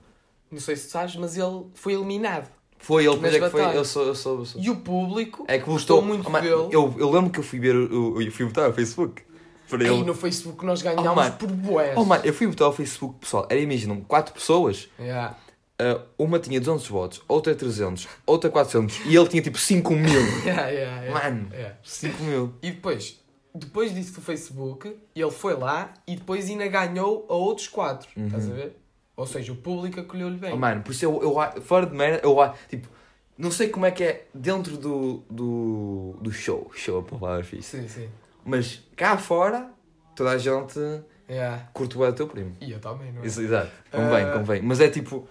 [0.50, 2.48] não sei se sabes, mas ele foi eliminado.
[2.78, 3.76] Foi ele, depois é que foi.
[3.76, 4.62] Eu sou, eu sou, eu sou.
[4.62, 6.68] E o público É que gostou muito Oh, mano, dele.
[6.74, 7.76] Eu, eu lembro que eu fui ver.
[7.76, 9.22] o- o- Eu fui botar ao Facebook.
[9.68, 10.02] Para Aí ele.
[10.04, 11.92] no Facebook nós ganhámos Oh, por boés.
[11.96, 13.46] Oh, mano, eu fui botar ao Facebook, pessoal.
[13.50, 14.88] Era, imaginam, 4 pessoas.
[14.98, 15.36] Yeah.
[15.80, 20.20] Ah, uma tinha 200 votos, outra 300, outra 400 e ele tinha tipo 5 mil.
[20.44, 21.10] Yeah, yeah, yeah.
[21.30, 21.48] Mano.
[21.52, 21.76] Yeah.
[21.82, 22.54] 5 mil.
[22.62, 23.18] E depois,
[23.54, 28.08] depois disso do Facebook, ele foi lá e depois ainda ganhou a outros quatro.
[28.16, 28.26] Uhum.
[28.26, 28.76] Estás a ver?
[29.16, 30.52] Ou seja, o público acolheu-lhe bem.
[30.52, 32.36] Oh, mano, por isso eu, eu, fora de merda, eu,
[32.68, 32.88] tipo,
[33.36, 36.70] não sei como é que é dentro do, do, do show.
[36.74, 37.78] Show a palavra fixe.
[37.78, 38.08] Sim, sim.
[38.44, 39.70] Mas cá fora,
[40.14, 40.78] toda a gente
[41.30, 41.68] Yeah.
[41.72, 42.56] curte o teu primo.
[42.60, 43.26] E eu também, não é?
[43.26, 43.70] Isso, exato.
[43.92, 44.32] Convém, Ah.
[44.32, 44.60] convém.
[44.62, 45.28] Mas é tipo.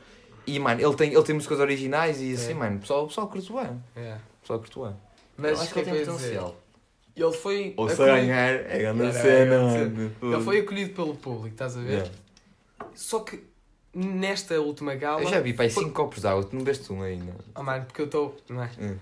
[0.55, 2.55] E mano, ele tem, ele tem músicas originais e assim, É.
[2.55, 3.61] mano, o pessoal, o pessoal curte bem.
[3.95, 4.21] O Yeah.
[4.41, 4.95] pessoal curte bem.
[5.37, 6.41] Mas Eu o que é que eu ia dizer?
[7.15, 10.11] Ele foi, Ou se ganhar, é grande cena, mano.
[10.21, 11.89] ele foi acolhido pelo público, estás a ver?
[11.91, 12.11] Yeah.
[12.95, 13.43] Só que
[13.93, 15.21] nesta última gala.
[15.21, 17.33] Eu já vi, pai, foi- 5 copos de água, tu não beste um ainda.
[17.53, 18.37] Ah, mano, porque eu estou.
[18.49, 18.69] Não é?
[18.79, 18.95] Hum.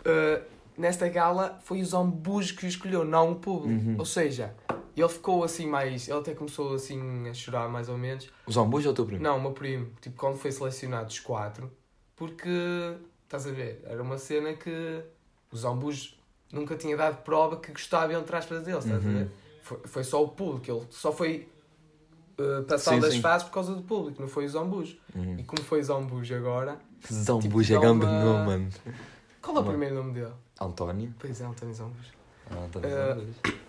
[0.00, 0.42] Uh,
[0.76, 3.68] nesta gala foi o Zambujo que o escolheu, não o público.
[3.90, 3.96] Uhum.
[3.98, 4.52] Ou seja,
[5.00, 6.08] ele ficou assim mais.
[6.08, 8.28] Ele até começou assim a chorar mais ou menos.
[8.46, 9.22] O Zambujo ou o teu primo?
[9.22, 11.70] Não, o meu primo, tipo, quando foi selecionado os quatro,
[12.16, 12.48] porque
[13.24, 15.02] estás a ver, era uma cena que
[15.52, 16.14] o Zambujo
[16.52, 19.10] nunca tinha dado prova que gostava entre aspas dele, estás Uhum.
[19.10, 19.30] a ver?
[19.62, 21.48] Foi, foi só o público, ele só foi
[22.38, 23.20] uh, passado Sim, das sim.
[23.20, 24.96] fases por causa do público, não foi o Zambujo.
[25.14, 25.36] Uhum.
[25.38, 26.78] E como foi o Zambujo agora,
[27.10, 28.68] Zambujo tipo, é grande uma- nome, mano.
[29.40, 30.32] qual é o primeiro nome dele?
[30.60, 31.14] António.
[31.18, 32.10] Pois é, António Zambujo.
[32.50, 33.59] Ah, António Eh, Zambujo.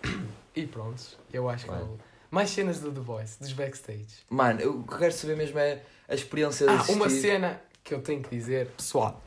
[0.54, 1.80] E pronto, eu acho que Vai.
[1.80, 1.98] é o-
[2.30, 4.06] Mais cenas do The Voice, dos backstage.
[4.30, 6.94] Mano, eu- o que eu quero saber mesmo é a experiência de Ah, assistir.
[6.96, 9.22] uma cena que eu tenho que dizer, pessoal.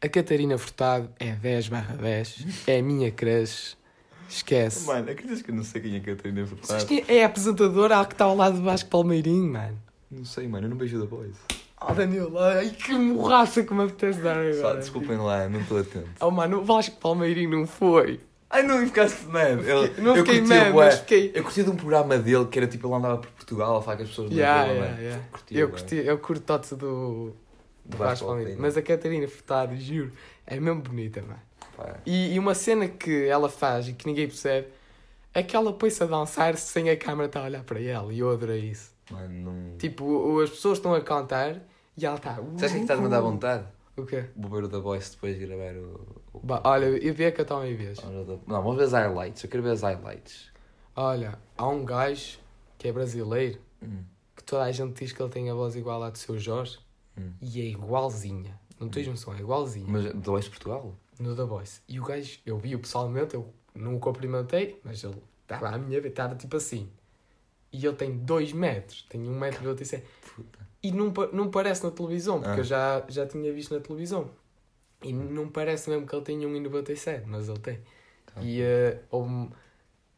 [0.00, 3.76] A Catarina Furtado é 10 barra 10, é a minha crush,
[4.28, 4.86] esquece.
[4.86, 6.86] Mano, acreditas que eu não sei quem é que a Catarina Sabes Furtado?
[6.86, 9.78] quem é a apresentadora a que está ao lado de Vasco Palmeirinho, mano?
[10.10, 11.34] Não sei, mano, eu não beijo da voz.
[11.82, 14.78] Oh, Danilo, ai que morraça que me apetece dar Só, agora.
[14.78, 16.08] desculpem lá, não estou atento.
[16.20, 18.20] Oh, mano, o Vasco Palmeirinho não foi.
[18.50, 19.60] Ai, não ficaste mad.
[19.64, 21.30] Eu, não eu fiquei mad, mas fiquei...
[21.32, 23.96] Eu curti de um programa dele que era tipo, ele andava por Portugal a falar
[23.98, 25.24] com as pessoas Yeah, rua, yeah, yeah.
[25.30, 27.32] Curtia Eu curti, eu curto tote do,
[27.84, 28.58] do Vasco Palmeirinho.
[28.60, 30.10] Mas a Catarina Furtado, juro,
[30.44, 31.40] é mesmo bonita, mano.
[31.76, 34.66] Pá, E, e uma cena que ela faz e que ninguém percebe
[35.32, 38.12] é que ela põe-se a dançar sem a câmera estar a olhar para ela.
[38.12, 38.90] E eu adorei isso.
[39.12, 39.78] Mano, não...
[39.78, 41.60] Tipo, as pessoas estão a cantar
[41.96, 42.34] e ela está.
[42.34, 43.64] Sabes o que é que está a mandar vontade?
[43.96, 44.24] O quê?
[44.36, 46.19] O bombeiro da voice depois de gravar o...
[46.32, 48.00] Olha, eu vi que eu também vejo.
[48.02, 49.42] Da- Não, vamos ver as highlights.
[49.44, 50.50] Eu quero ver as highlights.
[50.94, 52.38] Olha, há um gajo
[52.78, 54.02] que é brasileiro Hum.
[54.36, 56.78] que toda a gente diz que ele tem a voz igual à do seu Jorge
[57.18, 57.32] Hum.
[57.40, 58.58] e é igualzinha.
[58.78, 59.86] Não tens noção, é igualzinha.
[59.88, 60.94] Mas da Voice Portugal?
[61.18, 61.80] No The Voice.
[61.88, 66.00] E o gajo, eu vi-o pessoalmente, eu não o cumprimentei, mas ele estava à minha
[66.00, 66.88] vez, estava tipo assim.
[67.72, 70.02] E ele tem 2 metros, tem 1,97m.
[70.34, 70.58] Puta.
[70.82, 72.58] E não, pa- não parece na televisão, porque Ah.
[72.58, 74.30] eu já, já tinha visto na televisão.
[75.02, 77.80] E não parece mesmo que ele tenha 1,97m, mas ele tem.
[78.26, 78.40] Tá.
[78.42, 79.50] E eh, houve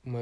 [0.04, 0.20] uma,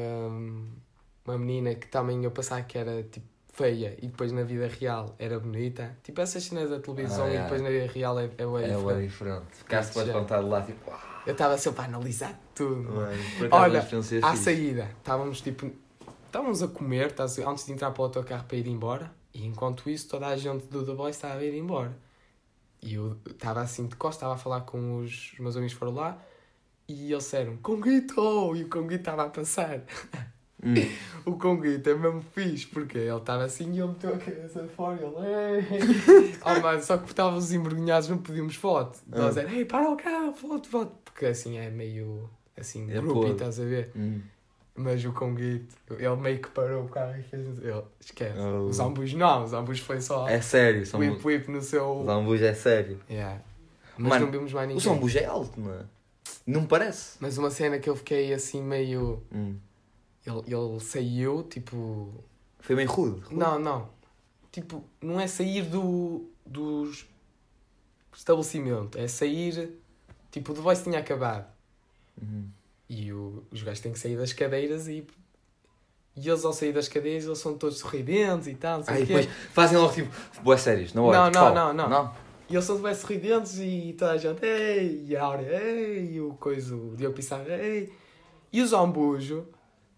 [1.24, 5.14] uma menina que também eu pensava que era tipo feia e depois na vida real
[5.18, 5.96] era bonita.
[6.02, 7.44] Tipo essas cenas da televisão Ah, e yeah.
[7.44, 9.02] depois na vida real é, é, bem É diferente.
[9.08, 9.46] diferente.
[9.52, 10.08] Ficaste para Já.
[10.12, 10.90] espantar lá, tipo...
[10.90, 12.82] ah, Eu estava sempre a analisar tudo.
[12.92, 13.12] Mano,
[13.50, 15.70] Olha, é À saída, estávamos tipo.
[16.26, 17.12] Estávamos a comer,
[17.44, 20.64] antes de entrar para o autocarro para ir embora, e enquanto isso toda a gente
[20.66, 21.96] do The Boys estava a ir embora.
[22.82, 25.78] E eu estava assim de costas, estava a falar com os, os meus amigos que
[25.78, 26.18] foram lá,
[26.88, 28.56] e eles disseram Conguito!
[28.56, 29.82] E o Conguito estava a passar.
[30.62, 30.74] Hum.
[31.24, 34.98] O Conguito é mesmo fixe, porque ele estava assim e ele meteu a cabeça fora
[35.00, 36.38] e ele.
[36.44, 38.98] Oh, mano, só que estávamos envergonhados, não pedimos foto.
[39.10, 39.18] Ah.
[39.18, 40.92] Nós era, ei, para o carro, foto, foto.
[41.04, 42.28] Porque assim é meio.
[42.56, 43.90] Assim, É grupo, estás a ver?
[43.96, 44.20] Hum.
[44.74, 47.58] Mas o Conguito, ele meio que parou o carro e fez.
[47.58, 48.38] Ele, esquece.
[48.38, 48.66] Oh.
[48.66, 50.28] Os ambos não, os ambos foi só.
[50.28, 51.00] É sério, são...
[51.00, 51.98] whip whip no seu.
[51.98, 52.98] o Zambujo é sério.
[53.10, 53.40] Yeah.
[53.98, 54.82] Mas Mano, não vimos mais O ninguém.
[54.82, 55.84] Zambujo é alto, não é?
[56.46, 57.16] Não parece.
[57.20, 59.22] Mas uma cena que eu fiquei assim meio.
[59.32, 59.56] Hum.
[60.26, 62.24] Ele, ele saiu, tipo.
[62.60, 63.20] Foi bem rude.
[63.20, 63.36] rude.
[63.36, 63.88] Não, não.
[64.52, 67.06] Tipo, não é sair do, dos,
[68.16, 68.98] estabelecimento.
[68.98, 69.78] É sair.
[70.30, 71.46] Tipo, o The Voice tinha acabado.
[72.20, 72.48] Uhum.
[72.92, 75.06] E o- os gajos têm que sair das cadeiras e.
[76.16, 79.78] E eles ao sair das cadeiras eles são todos sorridentes e tal, Aí depois fazem
[79.78, 80.10] logo tipo,
[80.42, 81.30] boas séries, não Não, hora.
[81.30, 81.88] não, não, não.
[81.88, 82.14] não.
[82.48, 86.20] E eles são bem sorridentes e toda a gente, ei, e a Áurea, ei, e
[86.20, 87.92] o coisa, o Diogo Pissarra, ei.
[88.52, 89.46] E o Zambujo,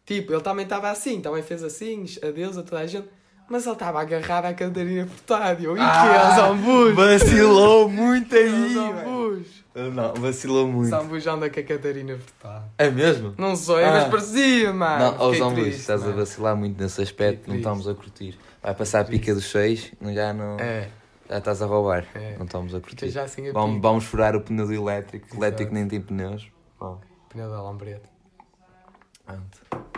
[0.05, 3.09] tipo, ele também estava assim, também fez assim, adeus a toda a gente,
[3.49, 5.63] mas ele estava agarrado à Catarina Furtado.
[5.63, 6.95] E e que é o Zambujo?
[6.95, 9.47] Vacilou muito é aí.
[9.75, 9.91] Zambujo?
[9.97, 10.91] Não, vacilou muito.
[10.91, 12.65] Zambujo anda com a Catarina Furtado.
[12.79, 13.35] É mesmo?
[13.39, 14.09] Não sou, é, mas Ah.
[14.11, 15.05] parecia, mano.
[15.17, 16.19] não, ó Fiquei Luís, triste, estás a mano.
[16.19, 18.39] vacilar muito nesse aspecto, não estamos a curtir.
[18.63, 20.59] Vai passar a pica dos seis, já não.
[20.59, 20.89] É,
[21.29, 22.05] Já estás a roubar.
[22.15, 22.37] É.
[22.37, 23.09] Não estamos a curtir.
[23.09, 25.27] já assim a Vamos, vamos furar o pneu do elétrico.
[25.35, 25.75] O elétrico Exato.
[25.75, 26.51] nem tem pneus.
[26.79, 26.97] Pá,
[27.31, 28.11] Pneu da lambreta.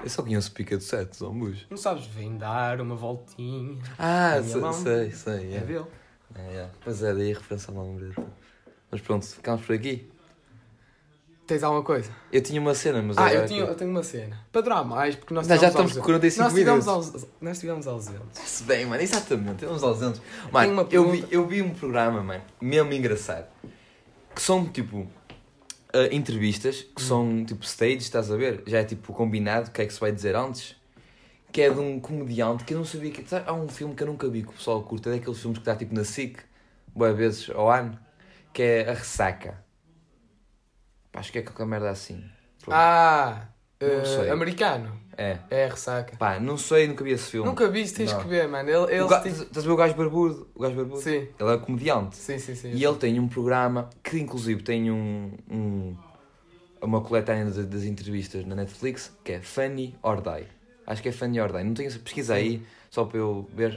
[0.03, 1.66] Eu só conheço pica 7, João Luís.
[1.68, 3.79] Não sabes, vem dar uma voltinha.
[3.99, 5.55] Ah, A sei, sei, sei.
[5.55, 5.61] É É.
[5.61, 5.87] dele.
[6.37, 6.70] É, é.
[6.85, 8.22] Pois é, daí a referência à lambreta.
[8.95, 10.09] Mas pronto, ficamos por aqui.
[11.49, 12.12] Tens alguma coisa?
[12.30, 14.38] Eu tinha uma cena, mas Ah, eu, tinha, eu tenho uma cena.
[14.53, 17.14] Para durar mais, porque nós Não, já estamos com 45 nós tivemos minutos.
[17.16, 18.38] aus- Nós tivemos ausentes.
[18.45, 20.22] Se bem, mano, exatamente, temos ausentes.
[20.53, 23.47] Mano, eu, vi, eu vi um programa, mano, mesmo engraçado,
[24.32, 25.09] que são tipo
[25.92, 27.05] ah, entrevistas, que Hum.
[27.05, 28.62] são tipo stage, estás a ver?
[28.64, 30.76] Já é tipo combinado o que é que se vai dizer antes.
[31.51, 33.28] Que é de um comediante que eu não sabia que.
[33.28, 35.59] sabe, Há um filme que eu nunca vi que o pessoal curta, é daqueles filmes
[35.59, 36.38] que está tipo na SIC,
[36.95, 37.99] boas vezes ao ano,
[38.55, 39.62] que é A Ressaca.
[41.12, 42.24] Pá, acho que é qualquer merda assim.
[42.62, 42.74] Pronto.
[42.74, 43.48] Ah,
[43.78, 44.30] sei.
[44.30, 44.98] americano.
[45.16, 45.38] É.
[45.48, 46.16] É, ressaca.
[46.16, 47.48] Pá, não sei, nunca vi esse filme.
[47.48, 48.20] Nunca vi, tens Não.
[48.20, 48.68] que ver, mano.
[48.68, 50.48] Ele, O eles ga- têm- Estás a ver o gajo barbudo?
[50.55, 51.00] O gajo barbudo?
[51.00, 52.16] Sim, Ele é comediante.
[52.16, 52.55] sim, sim.
[52.57, 52.72] sim.
[52.72, 55.96] E ele tem um programa que, inclusive, tem um, um-
[56.80, 60.48] uma coletânea das, das entrevistas na Netflix que é Funny or Die.
[60.86, 61.62] Acho que é Funny or Die.
[61.64, 63.72] Não tenho pesquisa aí, só para eu ver.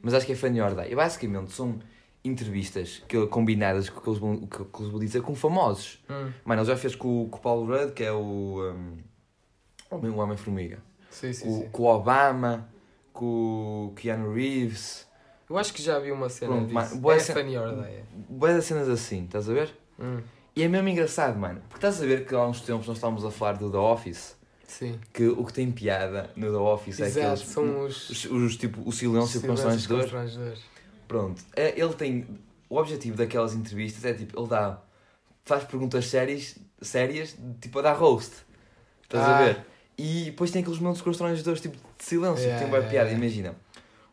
[0.00, 0.92] Mas acho que é Funny or Die.
[0.92, 1.80] E basicamente são
[2.26, 4.02] entrevistas que, combinadas com o
[4.46, 5.98] que eles vão dizer com famosos.
[6.10, 8.72] Hum, Mano, ele já fez com, o- com o Paulo Rudd, que é o.
[9.90, 10.78] Um, o Homem-Formiga.
[11.10, 11.68] Sim, sim, Com, sim.
[11.70, 12.68] com o Obama,
[13.12, 15.06] com o Keanu Reeves.
[15.48, 16.96] Eu acho que já vi uma cena Pronto, disso.
[16.98, 18.02] boa é cena- funny or die.
[18.28, 19.74] Boas cenas assim, estás a ver?
[19.98, 20.20] Hum,
[20.56, 21.60] E é mesmo engraçado, mano.
[21.68, 24.36] Porque estás a ver que há uns tempos nós estávamos a falar do The Office.
[24.66, 24.98] sim.
[25.12, 27.40] Que o que tem piada no The Office é Exato, aqueles.
[27.48, 28.10] são os...
[28.10, 30.00] Os, os, tipo, o silêncio silêncios constrangedor.
[30.00, 30.62] constrangedores.
[31.08, 31.42] Pronto.
[31.54, 32.26] É, ele tem.
[32.68, 34.78] O objetivo daquelas entrevistas é tipo, ele dá.
[35.44, 38.32] faz perguntas sérias, sérias tipo a dar roast.
[39.04, 39.44] Estás a Ah.
[39.44, 39.66] ver?
[39.96, 43.08] E depois tem aqueles momentos constrangedores, tipo de silêncio, Yeah, que tem uma yeah, piada.
[43.10, 43.24] yeah.
[43.24, 43.54] Imagina,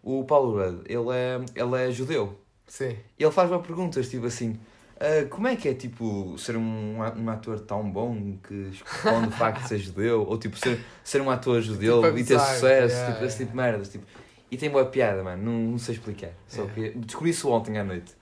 [0.03, 2.39] o Paulo Rudd, ele é, ele é judeu.
[2.67, 2.95] Sim.
[3.19, 4.57] E ele faz uma perguntas, tipo assim,
[4.99, 9.27] "Ah, como é que é, tipo, ser um, a- um ator tão bom que esconde
[9.29, 10.25] o facto de ser judeu?
[10.25, 13.49] Ou, tipo, ser, ser um ator judeu Tipo, a e ter sucesso, tipo, esse tipo
[13.51, 14.05] de merdas, tipo.
[14.53, 16.31] E tem boa piada, mano, não, não sei explicar.
[16.47, 16.73] Só Yeah.
[16.91, 18.13] que descobri isso ontem à noite.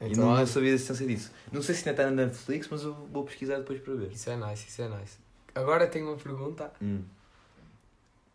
[0.00, 1.32] e Então, não, não olha, sabia da existência disso.
[1.50, 4.12] Não sei se ainda está na Netflix, mas eu vou pesquisar depois para ver.
[4.12, 5.18] Isso é nice, isso é nice.
[5.54, 7.02] Agora tenho uma pergunta Hum.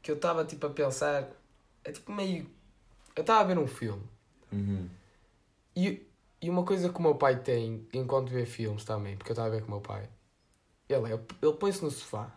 [0.02, 1.30] que eu estava tipo a pensar.
[1.84, 2.50] É tipo meio.
[3.16, 4.02] Eu estava a ver um filme.
[4.52, 4.90] Uhum.
[5.76, 6.02] E,
[6.42, 9.50] e uma coisa que o meu pai tem enquanto vê filmes também, porque eu estava
[9.50, 10.10] a ver com o meu pai.
[10.90, 12.36] Ele, é, ele põe-se no sofá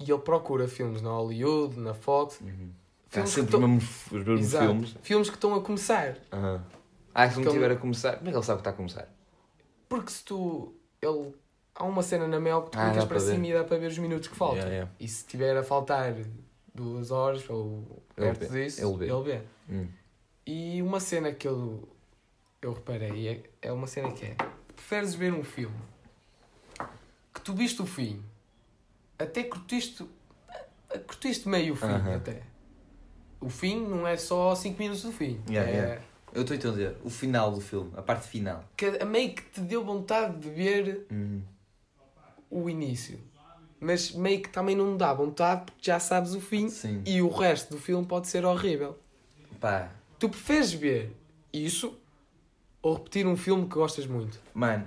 [0.00, 2.40] e ele procura filmes na Hollywood, na Fox.
[2.40, 2.70] Uhum.
[3.08, 4.64] Há Filmes que sempre tão- os mesmos, os mesmos Exato.
[4.66, 4.96] filmes.
[5.02, 6.16] Filmes que estão a começar.
[6.32, 6.64] Aham.
[7.14, 8.16] Ah, se não ele- estiver a começar.
[8.16, 9.08] Como é que ele sabe que está a começar?
[9.88, 10.74] Porque se tu.
[11.00, 11.34] Ele,
[11.74, 13.32] há uma cena na Mel que tu Ah, clicas dá para para ver.
[13.34, 14.56] cima e dá para ver os minutos que faltam.
[14.58, 14.92] Yeah, yeah.
[15.00, 16.14] E se tiver a faltar
[16.74, 18.64] duas horas ou Ele perto vê.
[18.64, 19.10] disso, Ele vê.
[19.12, 19.42] ele vê.
[19.70, 19.88] Hum.
[20.46, 21.88] E uma cena que eu,
[22.60, 24.36] eu reparei é, é uma cena que é:
[24.74, 25.74] preferes ver um filme
[27.34, 28.22] que tu viste o fim,
[29.18, 30.04] até curtiste,
[31.06, 32.16] curtiste meio o fim, Aham.
[32.16, 32.42] até.
[33.40, 35.40] O fim não é só 5 minutos do fim.
[35.48, 36.02] Yeah, é yeah.
[36.32, 36.96] Eu estou a entender.
[37.04, 38.64] O final do filme, a parte final.
[38.76, 41.40] que a meio que te deu vontade de ver Uhum.
[42.50, 43.18] o início.
[43.80, 47.00] Mas meio que também não dá vontade porque já sabes o fim Sim.
[47.06, 48.98] e o resto do filme pode ser horrível.
[49.60, 51.12] Pá, Tu preferes ver
[51.52, 51.96] isso
[52.82, 54.40] ou repetir um filme que gostas muito?
[54.52, 54.84] mano,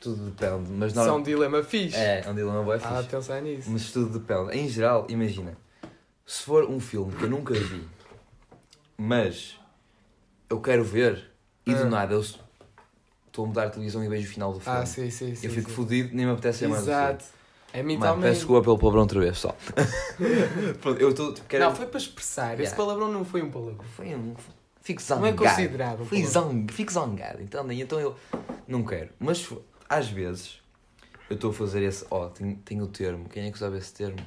[0.00, 0.70] tudo depende.
[0.72, 1.22] Mas Isso é um não.
[1.22, 1.96] dilema fixe.
[1.96, 3.08] É, é um dilema bem Ah, fixe.
[3.10, 3.70] pensar nisso.
[3.70, 4.56] Mas tudo depende.
[4.58, 5.56] Em geral, imagina,
[6.26, 7.86] se for um filme que eu nunca vi,
[8.98, 9.58] mas
[10.50, 11.30] eu quero ver
[11.64, 11.86] e do Ah.
[11.86, 14.78] nada eu estou a mudar a televisão e vejo o final do filme.
[14.78, 15.46] Ah, sim, sim, sim.
[15.46, 15.76] eu fico sim.
[15.76, 16.82] fodido, nem me apetece ver mais.
[16.82, 17.24] Exato.
[17.72, 18.30] É mim Mano, também.
[18.30, 19.56] peço desculpa pelo palavrão outra vez, pessoal.
[20.98, 21.34] Eu estou.
[21.34, 21.64] Tipo, quero...
[21.64, 22.54] Não, foi para expressar.
[22.54, 22.76] Esse Yeah.
[22.76, 23.84] palavrão não foi um palavrão.
[23.94, 24.34] Foi um.
[24.80, 25.36] Fico Não é zangado.
[25.50, 26.72] considerado um Fui zang...
[26.72, 27.80] Fico zangado, entendem?
[27.80, 28.16] Então eu
[28.66, 29.10] não quero.
[29.18, 29.46] Mas
[29.88, 30.60] às vezes
[31.28, 32.06] eu estou a fazer esse.
[32.10, 33.28] Ó, tenho, tenho o termo.
[33.28, 34.18] Quem é que usava esse termo?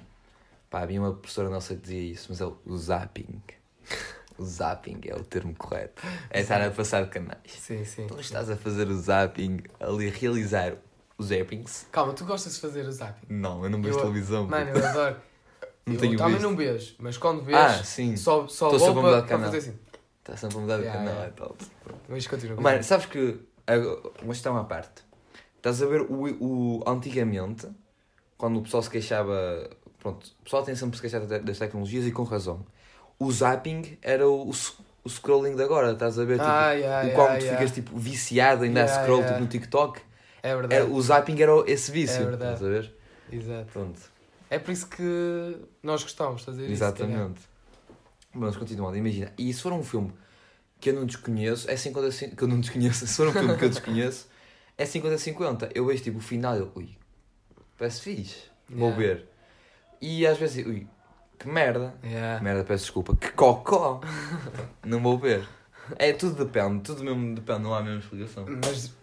[0.69, 3.41] Pá, havia uma professora nossa que dizia isso, mas é o zapping.
[4.37, 6.01] O zapping é o termo correto.
[6.29, 7.39] É estar a passar canais.
[7.45, 8.07] Sim, sim.
[8.07, 10.75] Tu estás a fazer o zapping, ali a realizar
[11.17, 11.85] os zappings.
[11.91, 13.25] Calma, tu gostas de fazer o zapping?
[13.27, 14.47] Não, eu não vejo Eu- televisão.
[14.47, 15.17] Mano, eu adoro.
[15.85, 16.43] Não eu tenho também visto.
[16.47, 18.15] não beijo, mas quando vejo, Ah, sim.
[18.15, 19.51] só, só Tô vou para, para canal.
[19.51, 19.79] fazer assim.
[20.21, 21.65] Está sempre a mudar de Yeah, canal, é top.
[22.07, 22.61] Mas continua.
[22.61, 23.41] Mano, sabes que.
[24.21, 25.03] Uma questão à parte.
[25.57, 26.23] Estás a ver o,
[26.79, 26.83] o.
[26.87, 27.67] Antigamente,
[28.37, 29.69] quando o pessoal se queixava.
[29.99, 32.65] Pronto, o pessoal tem sempre se queixado da- das tecnologias e com razão.
[33.19, 34.53] O zapping era o, o,
[35.03, 36.35] o scrolling de agora, estás a ver?
[36.39, 37.57] Tipo, Ah, yeah, o yeah, qual tu yeah.
[37.57, 39.33] ficas tipo viciado ainda a Yeah, scroll yeah.
[39.37, 40.01] tipo, no TikTok.
[40.41, 40.91] É Era, verdade.
[40.91, 42.21] o zapping era esse vício.
[42.21, 42.53] É verdade.
[42.53, 42.95] Estás a ver?
[43.31, 43.65] Exato.
[43.73, 43.99] Pronto.
[44.49, 46.75] É por isso que nós gostamos de fazer isso.
[46.75, 47.09] se calhar.
[47.11, 47.41] Exatamente.
[48.33, 49.33] Mas continuando, imagina.
[49.37, 50.13] E se for um filme
[50.79, 53.05] que eu não desconheço, é 50 50 que eu não desconheço.
[53.07, 54.27] Se for um filme que eu desconheço,
[54.77, 55.71] é 50-50.
[55.75, 56.95] Eu vejo tipo o final e eu, ui,
[57.77, 58.43] parece fixe.
[58.69, 58.97] Vou Yeah.
[58.97, 59.29] ver.
[60.01, 60.87] E às vezes, ui,
[61.37, 61.93] que merda.
[62.03, 62.41] Yeah.
[62.43, 63.15] Merda, peço desculpa.
[63.15, 64.01] Que cocó.
[64.85, 65.47] não vou ver.
[65.97, 66.83] É, tudo depende.
[66.83, 67.59] Tudo mesmo depende.
[67.61, 68.45] Não há a mesma explicação.
[68.47, 68.93] Mas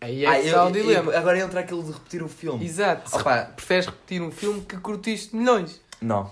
[0.00, 1.12] aí é Ah, está eu- o dilema.
[1.12, 2.64] eu- agora entra aquele de repetir o filme.
[2.64, 3.16] Exato.
[3.16, 5.80] Opa, preferes repetir um filme que curtiste milhões.
[6.00, 6.30] não.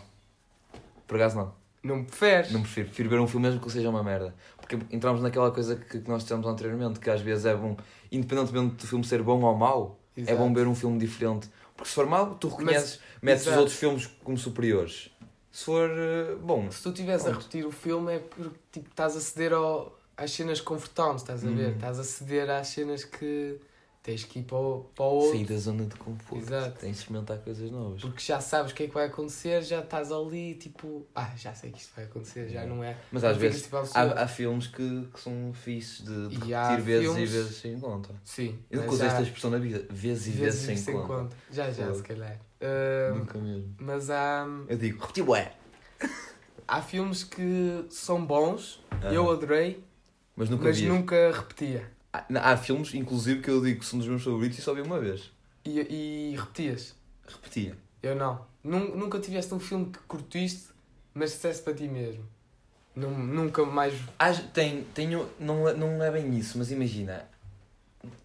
[1.07, 1.53] Por acaso não.
[1.83, 2.53] Não preferes.
[2.53, 2.87] Não prefiro.
[2.87, 4.35] Prefiro ver um filme mesmo que seja uma merda.
[4.57, 7.77] Porque entramos naquela coisa que, que nós dissemos anteriormente, que às vezes é bom,
[8.11, 10.39] independentemente do filme ser bom ou mau, é Exato.
[10.39, 11.51] bom ver um filme diferente.
[11.85, 13.61] Se for mau, tu reconheces, metes os exato.
[13.61, 15.11] outros filmes como superiores.
[15.51, 19.17] Se for eh, bom, Se tu estiveres a repetir o filme é porque tipo, estás
[19.17, 21.69] a ceder ao, às cenas confortantes, estás a ver?
[21.69, 21.75] Uhum.
[21.75, 23.61] Estás a ceder às cenas que
[24.03, 25.31] tens que ir para o, para o outro.
[25.31, 26.43] sair da zona de conforto.
[26.45, 26.81] Exato.
[26.81, 28.01] Tens de experimentar coisas novas.
[28.03, 31.55] Porque já sabes o que é que vai acontecer, já estás ali tipo, ah, já
[31.55, 32.97] sei que isto vai acontecer, já não é.
[33.13, 37.03] Mas às vezes tipo, há, há filmes que, que são fixes de, de repetir vezes
[37.05, 38.11] filmes- e vezes sem conta.
[38.25, 38.59] Sim.
[38.71, 39.87] Eu nunca usei esta expressão na vida.
[39.89, 41.37] Vezes e vezes, sem, conta.
[41.51, 41.95] Já, já, Fogo.
[41.97, 42.41] se calhar.
[42.61, 43.75] Ah, Nunca mesmo.
[43.79, 45.53] mas há, Eu digo, repetir ué.
[46.67, 49.13] há filmes que são bons, Aham.
[49.13, 49.83] eu adorei,
[50.35, 51.92] Mas nunca mas nunca repetia.
[52.13, 54.83] Há, há filmes, inclusive, que eu digo que são dos meus favoritos e só vi
[54.83, 55.31] uma vez.
[55.65, 55.81] E,
[56.33, 56.95] e repetias.
[57.27, 57.77] Repetia.
[58.03, 58.45] Eu não.
[58.63, 60.69] Nun- nunca tiveste um filme que curtiste,
[61.15, 62.25] mas disseste para ti mesmo.
[62.95, 63.95] Nun- nunca mais.
[64.19, 67.25] Acho- tem, tenho, não, não é bem isso, mas imagina.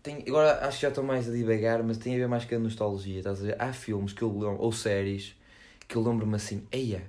[0.02, 2.56] Tem, agora acho que já estou mais a divagar, mas tem a ver mais com
[2.56, 3.56] a nostalgia, estás a ver?
[3.62, 5.36] Há filmes que eu lembro, ou séries,
[5.88, 7.04] que eu lembro-me assim, eia,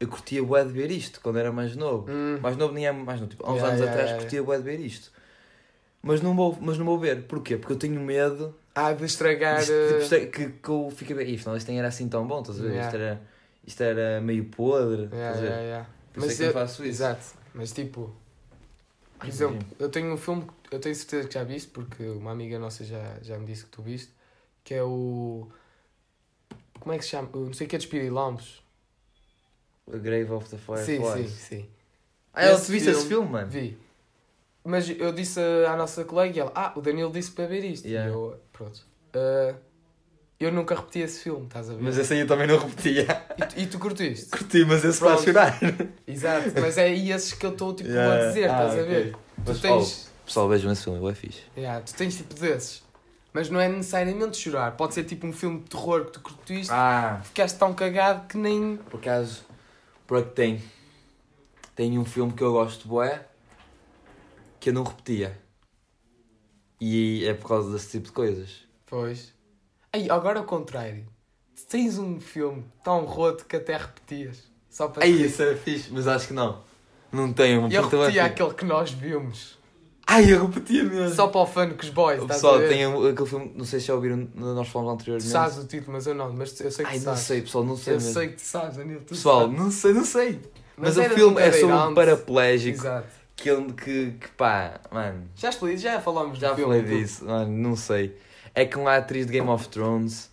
[0.00, 2.10] eu curtia bué de ver isto quando era mais novo.
[2.10, 4.22] Hum, Mais novo nem é mais novo, tipo, há uns Yeah, anos yeah, atrás yeah,
[4.22, 5.12] curtia bué de ver isto.
[6.06, 7.56] Mas não, vou, mas não vou ver, porquê?
[7.56, 9.62] Porque eu tenho medo há de estragar.
[9.64, 12.26] Tipo, isto é- que, que eu fico ver, isto não, isto nem era assim tão
[12.26, 12.68] bom, estás a ver?
[12.70, 12.86] Yeah.
[12.86, 13.22] Isto, era,
[13.66, 15.46] isto era meio podre, yeah, estás a ver?
[15.48, 15.88] yeah, yeah.
[16.16, 17.02] Isso é eu- eu faço isso.
[17.02, 17.24] Exato.
[17.54, 18.14] Mas tipo,
[19.18, 22.30] por exemplo, eu tenho um filme que eu tenho certeza que já viste, porque uma
[22.32, 24.12] amiga nossa já, já me disse que tu viste,
[24.62, 25.48] que é o.
[26.78, 27.28] Como é que se chama?
[27.34, 28.62] Não sei o que é de Espirilampos.
[29.92, 31.30] A Grave of the Sim, Fireflies.
[31.30, 31.68] sim, sim.
[32.34, 33.50] Ah, ela Esse te viste esse filme, mano?
[33.50, 33.78] Vi.
[34.66, 37.86] Mas eu disse à nossa colega e ela, ah, o Daniel disse para ver isto.
[37.86, 38.10] Yeah.
[38.10, 38.84] E eu, pronto.
[39.14, 39.54] Ah,
[40.38, 41.82] eu nunca repeti esse filme, estás a ver?
[41.82, 43.06] Mas esse aí eu também não repetia.
[43.38, 44.30] E, tu- e tu curtiste?
[44.30, 45.14] Curti, mas esse Pronto.
[45.14, 45.58] faz chorar.
[46.06, 48.14] Exato, mas é esses que eu estou tipo Yeah.
[48.24, 49.16] a dizer, Ah, estás a ver?
[49.46, 50.10] Mas, tu tens.
[50.26, 51.42] Pessoal, vejam esse filme, é fixe.
[51.56, 52.82] Yeah, tu tens tipo desses.
[53.32, 54.72] Mas não é necessariamente chorar.
[54.76, 58.36] Pode ser tipo um filme de terror que tu curtiste, Ah, ficaste tão cagado que
[58.36, 58.76] nem.
[58.90, 59.44] por acaso,
[60.06, 60.62] por aqui tem.
[61.74, 63.24] Tem um filme que eu gosto bué,
[64.66, 65.38] que eu não repetia.
[66.80, 68.64] E é por causa desse tipo de coisas.
[68.84, 69.32] Pois.
[69.92, 71.06] Aí, agora ao contrário.
[71.54, 74.42] Tu tens um filme tão roto que até repetias.
[74.68, 76.64] Só para te- isso é fixe, mas acho que não.
[77.12, 79.56] Não tenho um Eu repetia aquele que nós vimos.
[80.04, 81.14] Ai, eu repetia mesmo.
[81.14, 83.86] Só para o fã com os boys, O pessoal tem aquele filme, não sei se
[83.86, 85.28] já ouviram, nós falamos Tu anteriormente.
[85.30, 86.32] sabes o título, mas eu não.
[86.32, 87.20] Mas eu sei que Ai, tu não sabes.
[87.20, 88.12] sei, pessoal, não sei Eu mesmo.
[88.12, 89.00] sei que tu sabes, Danilo.
[89.02, 89.58] Tu Pessoal, sabes.
[89.60, 90.40] não sei, não sei.
[90.76, 93.08] Mas, o era filme é sobre um paraplégico Exato.
[93.36, 96.80] Que, que, que pá, mano, Já expliquei, já falámos já filme.
[96.82, 98.16] falei disso, mano, não sei.
[98.54, 100.30] É com a atriz de Game of Thrones,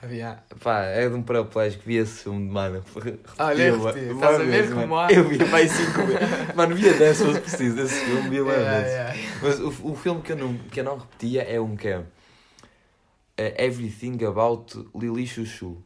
[0.00, 0.38] Havia.
[0.62, 2.84] pá, é de um paraplégico, vi esse filme, mano.
[3.38, 4.12] Olha, eu uma- repeti.
[4.12, 5.10] uma Estás a ver vez, como há?
[5.10, 6.54] Eu vi mais cinco vezes.
[6.54, 8.92] Mano, via 10 se fosse preciso, esse filme via mais Yeah, vezes.
[8.94, 9.40] yeah.
[9.42, 12.04] Mas o, o filme que eu, não, que eu não repetia é um que é
[13.36, 15.82] é Everything About Lily Chuchu.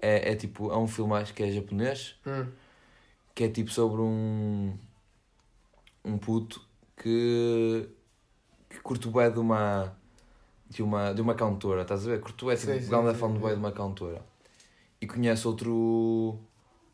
[0.00, 2.46] É, é tipo, é um filme acho que é japonês, Hum.
[3.34, 4.76] que é tipo sobre um
[6.08, 6.60] um puto
[6.96, 7.88] que,
[8.68, 9.96] que curte bué de uma
[10.70, 12.20] de uma, de uma cantora, estás a ver?
[12.20, 14.22] Curte bué, tipo, Sim, grande sim, fã de de uma cantora.
[15.00, 16.38] E conhece outro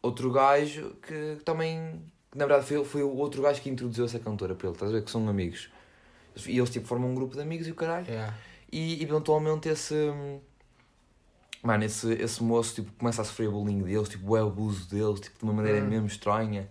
[0.02, 4.18] outro gajo que também que, na verdade foi, foi o outro gajo que introduziu essa
[4.20, 5.04] cantora para ele, estás a ver?
[5.04, 5.70] Que são amigos.
[6.46, 8.06] E eles tipo formam um grupo de amigos e o caralho.
[8.08, 8.34] Yeah.
[8.72, 9.94] E eventualmente esse.
[11.62, 15.20] Mano, esse, esse moço tipo, começa a sofrer bullying deles, tipo, é o abuso deles,
[15.20, 15.88] tipo, de uma maneira Hum.
[15.88, 16.68] mesmo estranha.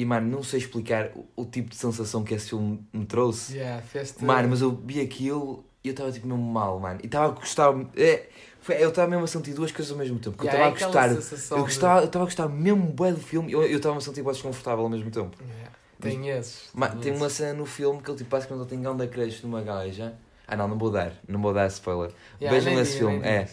[0.00, 3.56] E, mano, não sei explicar o, o tipo de sensação que esse filme me trouxe.
[3.56, 7.00] Yeah, fez-te- Mano, mas eu vi aquilo e eu estava tipo mesmo mal, mano.
[7.02, 7.74] E estava a gostar.
[7.96, 8.28] É,
[8.60, 10.42] foi- eu estava mesmo a sentir duas coisas ao mesmo tempo.
[10.44, 11.56] Yeah, eu é estava a aquela gostar.
[11.56, 11.70] Eu de-
[12.06, 14.90] estava a gostar mesmo bué do filme e eu estava a sentir bué desconfortável ao
[14.90, 15.36] mesmo tempo.
[15.40, 15.72] Yeah.
[16.00, 16.68] Tem esses.
[16.74, 17.38] Ma- tem tem uma esses.
[17.38, 20.14] cena no filme que ele tipo basicamente ele tem ganda crush numa gaja.
[20.46, 22.12] Ah não, não vou dar, não vou dar spoiler.
[22.40, 23.48] Yeah, Vejam esse filme, é.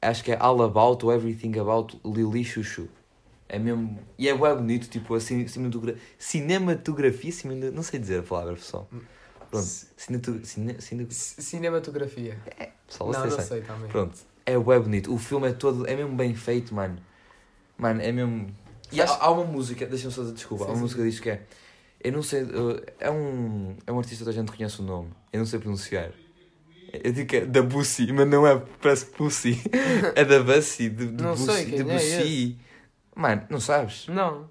[0.00, 2.88] Acho que é All About ou Everything About Lily Chuchu.
[3.52, 3.98] É mesmo.
[4.16, 5.96] E é bué bonito, tipo assim, cinematogra...
[6.16, 8.88] cinematografia, cine- não sei dizer a palavra pessoal.
[9.50, 10.40] Pronto, cineto...
[10.46, 10.76] cine...
[10.80, 11.06] cine...
[11.10, 12.38] Cinematografia.
[12.86, 13.88] Pessoal, Não, não sei também.
[13.90, 15.12] Pronto, é bué bonito.
[15.12, 16.98] O filme é todo, é mesmo bem feito, mano.
[17.76, 18.54] Mano, é mesmo.
[18.92, 20.82] E há, há uma música, deixa-me só dizer desculpa, há Sim, uma sim.
[20.82, 21.42] música que diz que é.
[22.02, 22.46] Eu não sei,
[23.00, 26.12] é um, é um artista que a gente conhece o nome, eu não sei pronunciar.
[26.92, 29.60] Eu digo que é da Bussy, mas não é, parece Pussy.
[30.16, 32.58] é da Bussy, de, de Não sei Bussy, quem de é Bussy.
[33.20, 34.06] Mano, não sabes?
[34.08, 34.48] Não.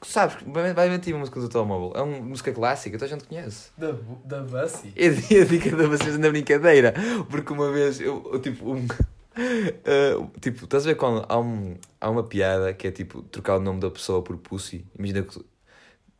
[0.00, 1.92] Sabes, vai mentir uma música do telemóvel.
[1.96, 3.70] É uma música clássica, toda a gente conhece.
[3.76, 3.92] Da,
[4.24, 4.46] da
[4.94, 6.94] eu digo que é da Bussy na brincadeira,
[7.28, 8.86] porque uma vez eu, eu, tipo, um,
[9.36, 13.56] Uh, tipo, estás a ver quando há, um, há uma piada que é tipo trocar
[13.56, 14.86] o nome da pessoa por Pussy?
[14.96, 15.44] Imagina que.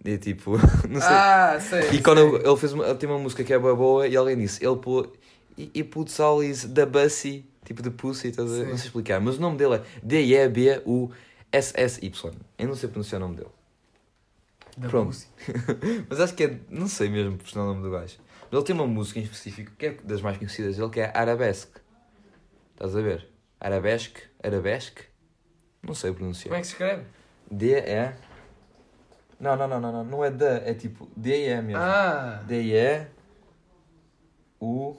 [0.04, 0.58] É tipo.
[0.86, 1.10] Não sei.
[1.10, 1.90] Ah, sei.
[1.92, 2.28] e quando sei.
[2.28, 4.64] ele, ele fez uma, ele tem uma música que é boa boa e alguém disse,
[4.64, 5.06] ele pô.
[5.56, 9.18] E, e puts all is da Bussy, tipo de Pussy, estás a não sei explicar,
[9.20, 9.82] mas o nome dele é
[11.52, 12.32] D-E-B-U-S-S-Y.
[12.58, 13.50] Eu não sei pronunciar o nome dele.
[14.76, 15.16] Da pronto.
[16.08, 16.60] Mas acho que é.
[16.68, 18.18] Não sei mesmo pronunciar o nome do gajo.
[18.42, 21.12] Mas ele tem uma música em específico que é das mais conhecidas dele, que é
[21.16, 21.80] Arabesque.
[22.72, 23.28] Estás a ver?
[23.60, 24.22] Arabesque?
[24.42, 25.02] Arabesque?
[25.82, 26.48] Não sei pronunciar.
[26.48, 27.04] Como é que se escreve?
[27.50, 28.12] D E.
[29.40, 30.04] Não, não, não, não, não.
[30.04, 31.82] Não é da, é tipo D E mesmo.
[31.82, 32.42] Ah!
[32.46, 33.06] D E
[34.60, 34.96] U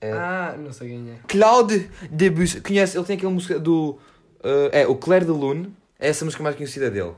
[0.00, 0.10] E.
[0.10, 1.18] Ah, não sei quem é.
[1.28, 2.60] Claude Debussy.
[2.60, 2.96] Conhece?
[2.96, 3.98] Ele tem aquela música do.
[4.44, 5.74] Uh, é o Claire de Lune.
[5.98, 7.14] É essa música mais conhecida dele.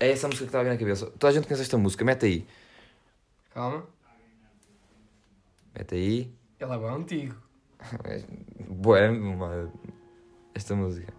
[0.00, 1.06] É essa música que está a vir na cabeça.
[1.18, 2.04] Toda a gente conhece esta música.
[2.04, 2.46] Mete aí.
[3.52, 3.84] Calma.
[5.76, 6.32] Mete aí.
[6.60, 7.34] Ele é bem antigo.
[8.68, 9.72] Boa, uma-
[10.54, 11.12] esta música.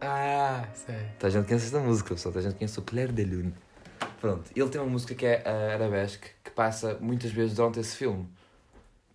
[0.00, 0.94] Ah, sei.
[1.18, 2.32] Toda a gente conhece esta música, pessoal.
[2.32, 3.54] Toda a gente conhece o Claire de Lune.
[4.20, 7.96] Pronto, ele tem uma música que é a Arabesque, que passa muitas vezes durante esse
[7.96, 8.28] filme.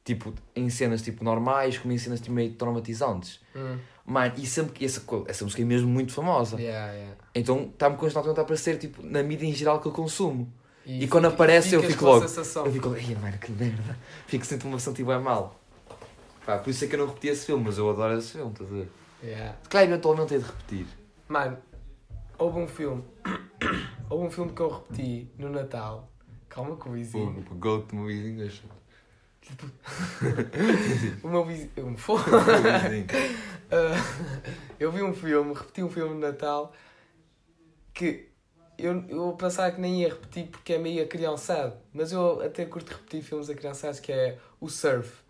[0.04, 3.39] Tipo, em cenas tipo normais, como em cenas tipo, meio traumatizantes.
[3.56, 3.78] Hum.
[4.06, 6.60] Mano, e sempre que essa, essa música é mesmo muito famosa.
[6.60, 7.16] Yeah, yeah.
[7.36, 10.52] Então está-me constantemente a aparecer tipo, na mídia em geral que eu consumo.
[10.86, 12.66] E fi- quando aparece, eu fico logo- sensação.
[12.66, 13.95] Eu fico, ai mano, que merda.
[14.28, 15.60] Fico sempre uma sentir bem mal.
[16.45, 18.52] Pá, por isso é que eu não repeti esse filme, mas eu adoro esse filme,
[18.52, 18.89] estás a ver?
[19.24, 19.56] Yeah.
[19.70, 20.86] Claro, eventualmente hei de repetir.
[21.30, 21.58] Mano,
[22.39, 23.04] houve um filme.
[24.10, 26.10] houve um filme que eu repeti no Natal.
[26.49, 27.45] Calma com o vizinho.
[27.52, 28.64] O Go to Movies English.
[31.24, 31.72] O meu vizinho.
[31.80, 33.06] Um fo- Sim.
[33.72, 33.96] Ah,
[34.80, 36.74] eu vi um filme, repeti um filme no Natal
[37.94, 38.30] que
[38.78, 41.76] eu, eu pensava que nem ia repetir porque é meio acriançado.
[41.94, 45.22] Mas eu até curto repetir filmes acriançados que é o Surf.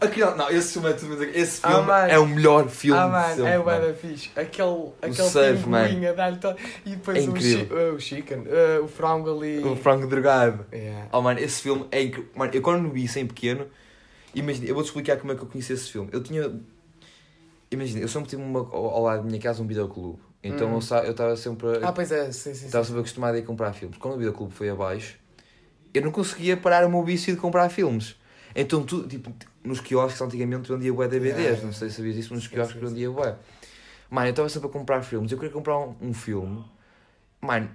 [0.00, 2.10] Aquele, não, esse filme é tudo Esse Ah, filme mano.
[2.12, 3.86] é o melhor filme ah, mano, sempre, é o mano.
[3.86, 4.30] da fixe.
[4.36, 6.56] Aquele, aquele a dar-lhe todo.
[6.84, 9.64] E depois É o, chi ah, o chicken, ah, o frango ali.
[9.64, 10.66] O frango drogado.
[10.72, 11.08] Yeah.
[11.12, 12.30] Oh, mano, esse filme é incrível.
[12.34, 13.66] Mano, eu quando vi isso em pequeno,
[14.34, 16.10] imagina, eu vou-te explicar como é que eu conheci esse filme.
[16.12, 16.52] Eu tinha.
[17.70, 20.18] Imagina, eu sempre tive uma, ao lado da minha casa um videoclube.
[20.42, 20.80] Então Hum.
[21.04, 21.68] eu estava sempre.
[21.82, 22.54] Ah, pois é, sim.
[22.54, 22.66] sim.
[22.66, 23.98] Estava sempre acostumado a ir comprar filmes.
[23.98, 25.16] Quando o videoclube foi abaixo,
[25.92, 28.16] eu não conseguia parar o meu vício de comprar filmes.
[28.54, 29.32] Então, tu, tipo,
[29.62, 31.62] nos quiosques antigamente vendia bué DVDs, Yeah.
[31.66, 33.36] não sei se sabias disso, mas nos quiosques vendia bué.
[34.10, 35.30] Mano, eu estava sempre a comprar filmes.
[35.30, 36.64] Eu queria comprar um, um filme,
[37.40, 37.70] mano,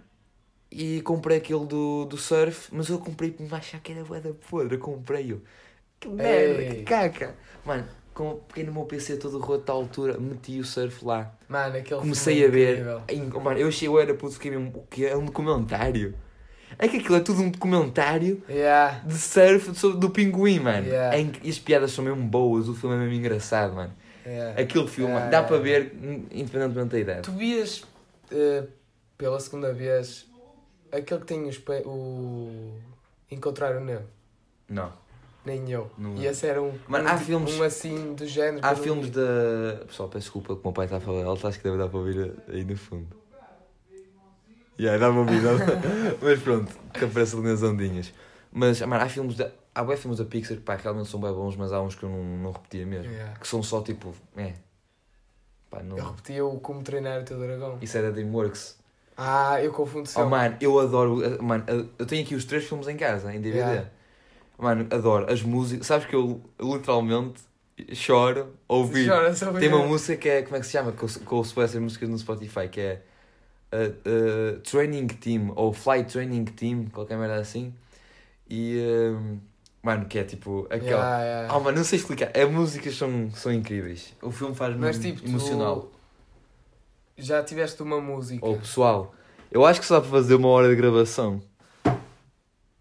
[0.72, 4.20] e comprei aquele do, do surf, mas eu comprei por me achar que era bué
[4.20, 4.78] da podre.
[4.78, 5.42] Comprei-o.
[6.00, 6.84] Que merda, que Ei.
[6.84, 7.36] caca.
[7.64, 11.34] Mano, com, peguei no meu PC todo roto à altura, meti o surf lá.
[11.48, 12.68] Mano, aquele Comecei a ver.
[13.08, 13.40] é incrível.
[13.40, 16.16] Em- Mano, eu achei, eu era puto, que é um documentário?
[16.80, 19.02] É que aquilo é tudo um documentário Yeah.
[19.06, 20.86] de surf sobre- do pinguim, mano.
[20.88, 21.18] Yeah.
[21.18, 23.94] É e as piadas são mesmo boas, o filme é mesmo engraçado, mano.
[24.26, 24.62] Yeah.
[24.62, 27.22] Aquele filme, dá para ver, hum, independentemente da idade.
[27.24, 27.84] Tu vias
[28.32, 28.64] eh,
[29.18, 30.26] pela segunda vez
[30.92, 32.72] aquele que tem os o
[33.30, 34.06] Encontrar o Nemo?
[34.70, 34.92] Não.
[35.46, 35.92] Nem eu.
[35.98, 36.30] Não e é.
[36.32, 38.60] esse era um, Mano, um, há filmes- um assim do género.
[38.66, 39.84] Há filmes da.
[39.88, 41.90] Pessoal, peço desculpa que o meu pai está a falar alto, acho que deve dar
[41.90, 43.08] para ouvir aí no fundo.
[44.80, 45.52] Yeah, dá para ouvir, dá
[46.22, 48.12] Mas pronto, que aparece ali nas ondinhas.
[48.52, 49.52] Mas, mano, há filmes da.
[49.76, 52.04] Há bem filmes da Pixar que pá, realmente são bem bons, mas há uns que
[52.04, 53.12] eu não, não repetia mesmo.
[53.12, 53.40] Yeah.
[53.40, 54.14] Que são só tipo.
[54.38, 54.54] É.
[55.70, 55.98] Pá, não.
[55.98, 57.78] Eu repetia o Como Treinar o Teu Dragão.
[57.82, 58.78] Isso é da Dreamworks.
[59.18, 60.30] Ah, eu confundo Oh, sempre.
[60.30, 61.24] mano, eu adoro.
[61.24, 63.60] eh, Mano, eu- eu tenho aqui os três filmes em casa, em DVD.
[63.72, 63.90] Yeah.
[64.58, 65.86] Mano, adoro as músicas.
[65.88, 67.42] Sabes que eu literalmente
[67.94, 69.08] choro ouvir.
[69.08, 70.42] Chora, Tem uma música que é.
[70.44, 70.92] Como é que se chama?
[70.92, 73.02] Que eu, que eu essas músicas no Spotify, que é.
[73.76, 77.74] Uh, Training Team ou Flight Training Team, qualquer merda assim.
[78.50, 78.78] E.
[79.16, 79.40] um,
[79.82, 80.66] mano, que é tipo.
[80.70, 80.84] Aquela.
[80.86, 81.54] Yeah, yeah.
[81.54, 82.32] Ah, mano, não sei explicar.
[82.36, 84.14] As músicas são, são incríveis.
[84.22, 85.92] O filme faz-me tipo, tu emocional.
[87.18, 88.46] já tiveste uma música.
[88.46, 89.14] Oh, pessoal,
[89.52, 91.42] eu acho que só para fazer uma hora de gravação.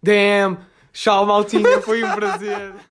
[0.01, 0.57] Damn!
[0.91, 2.73] Tchau, maltinha, foi um prazer.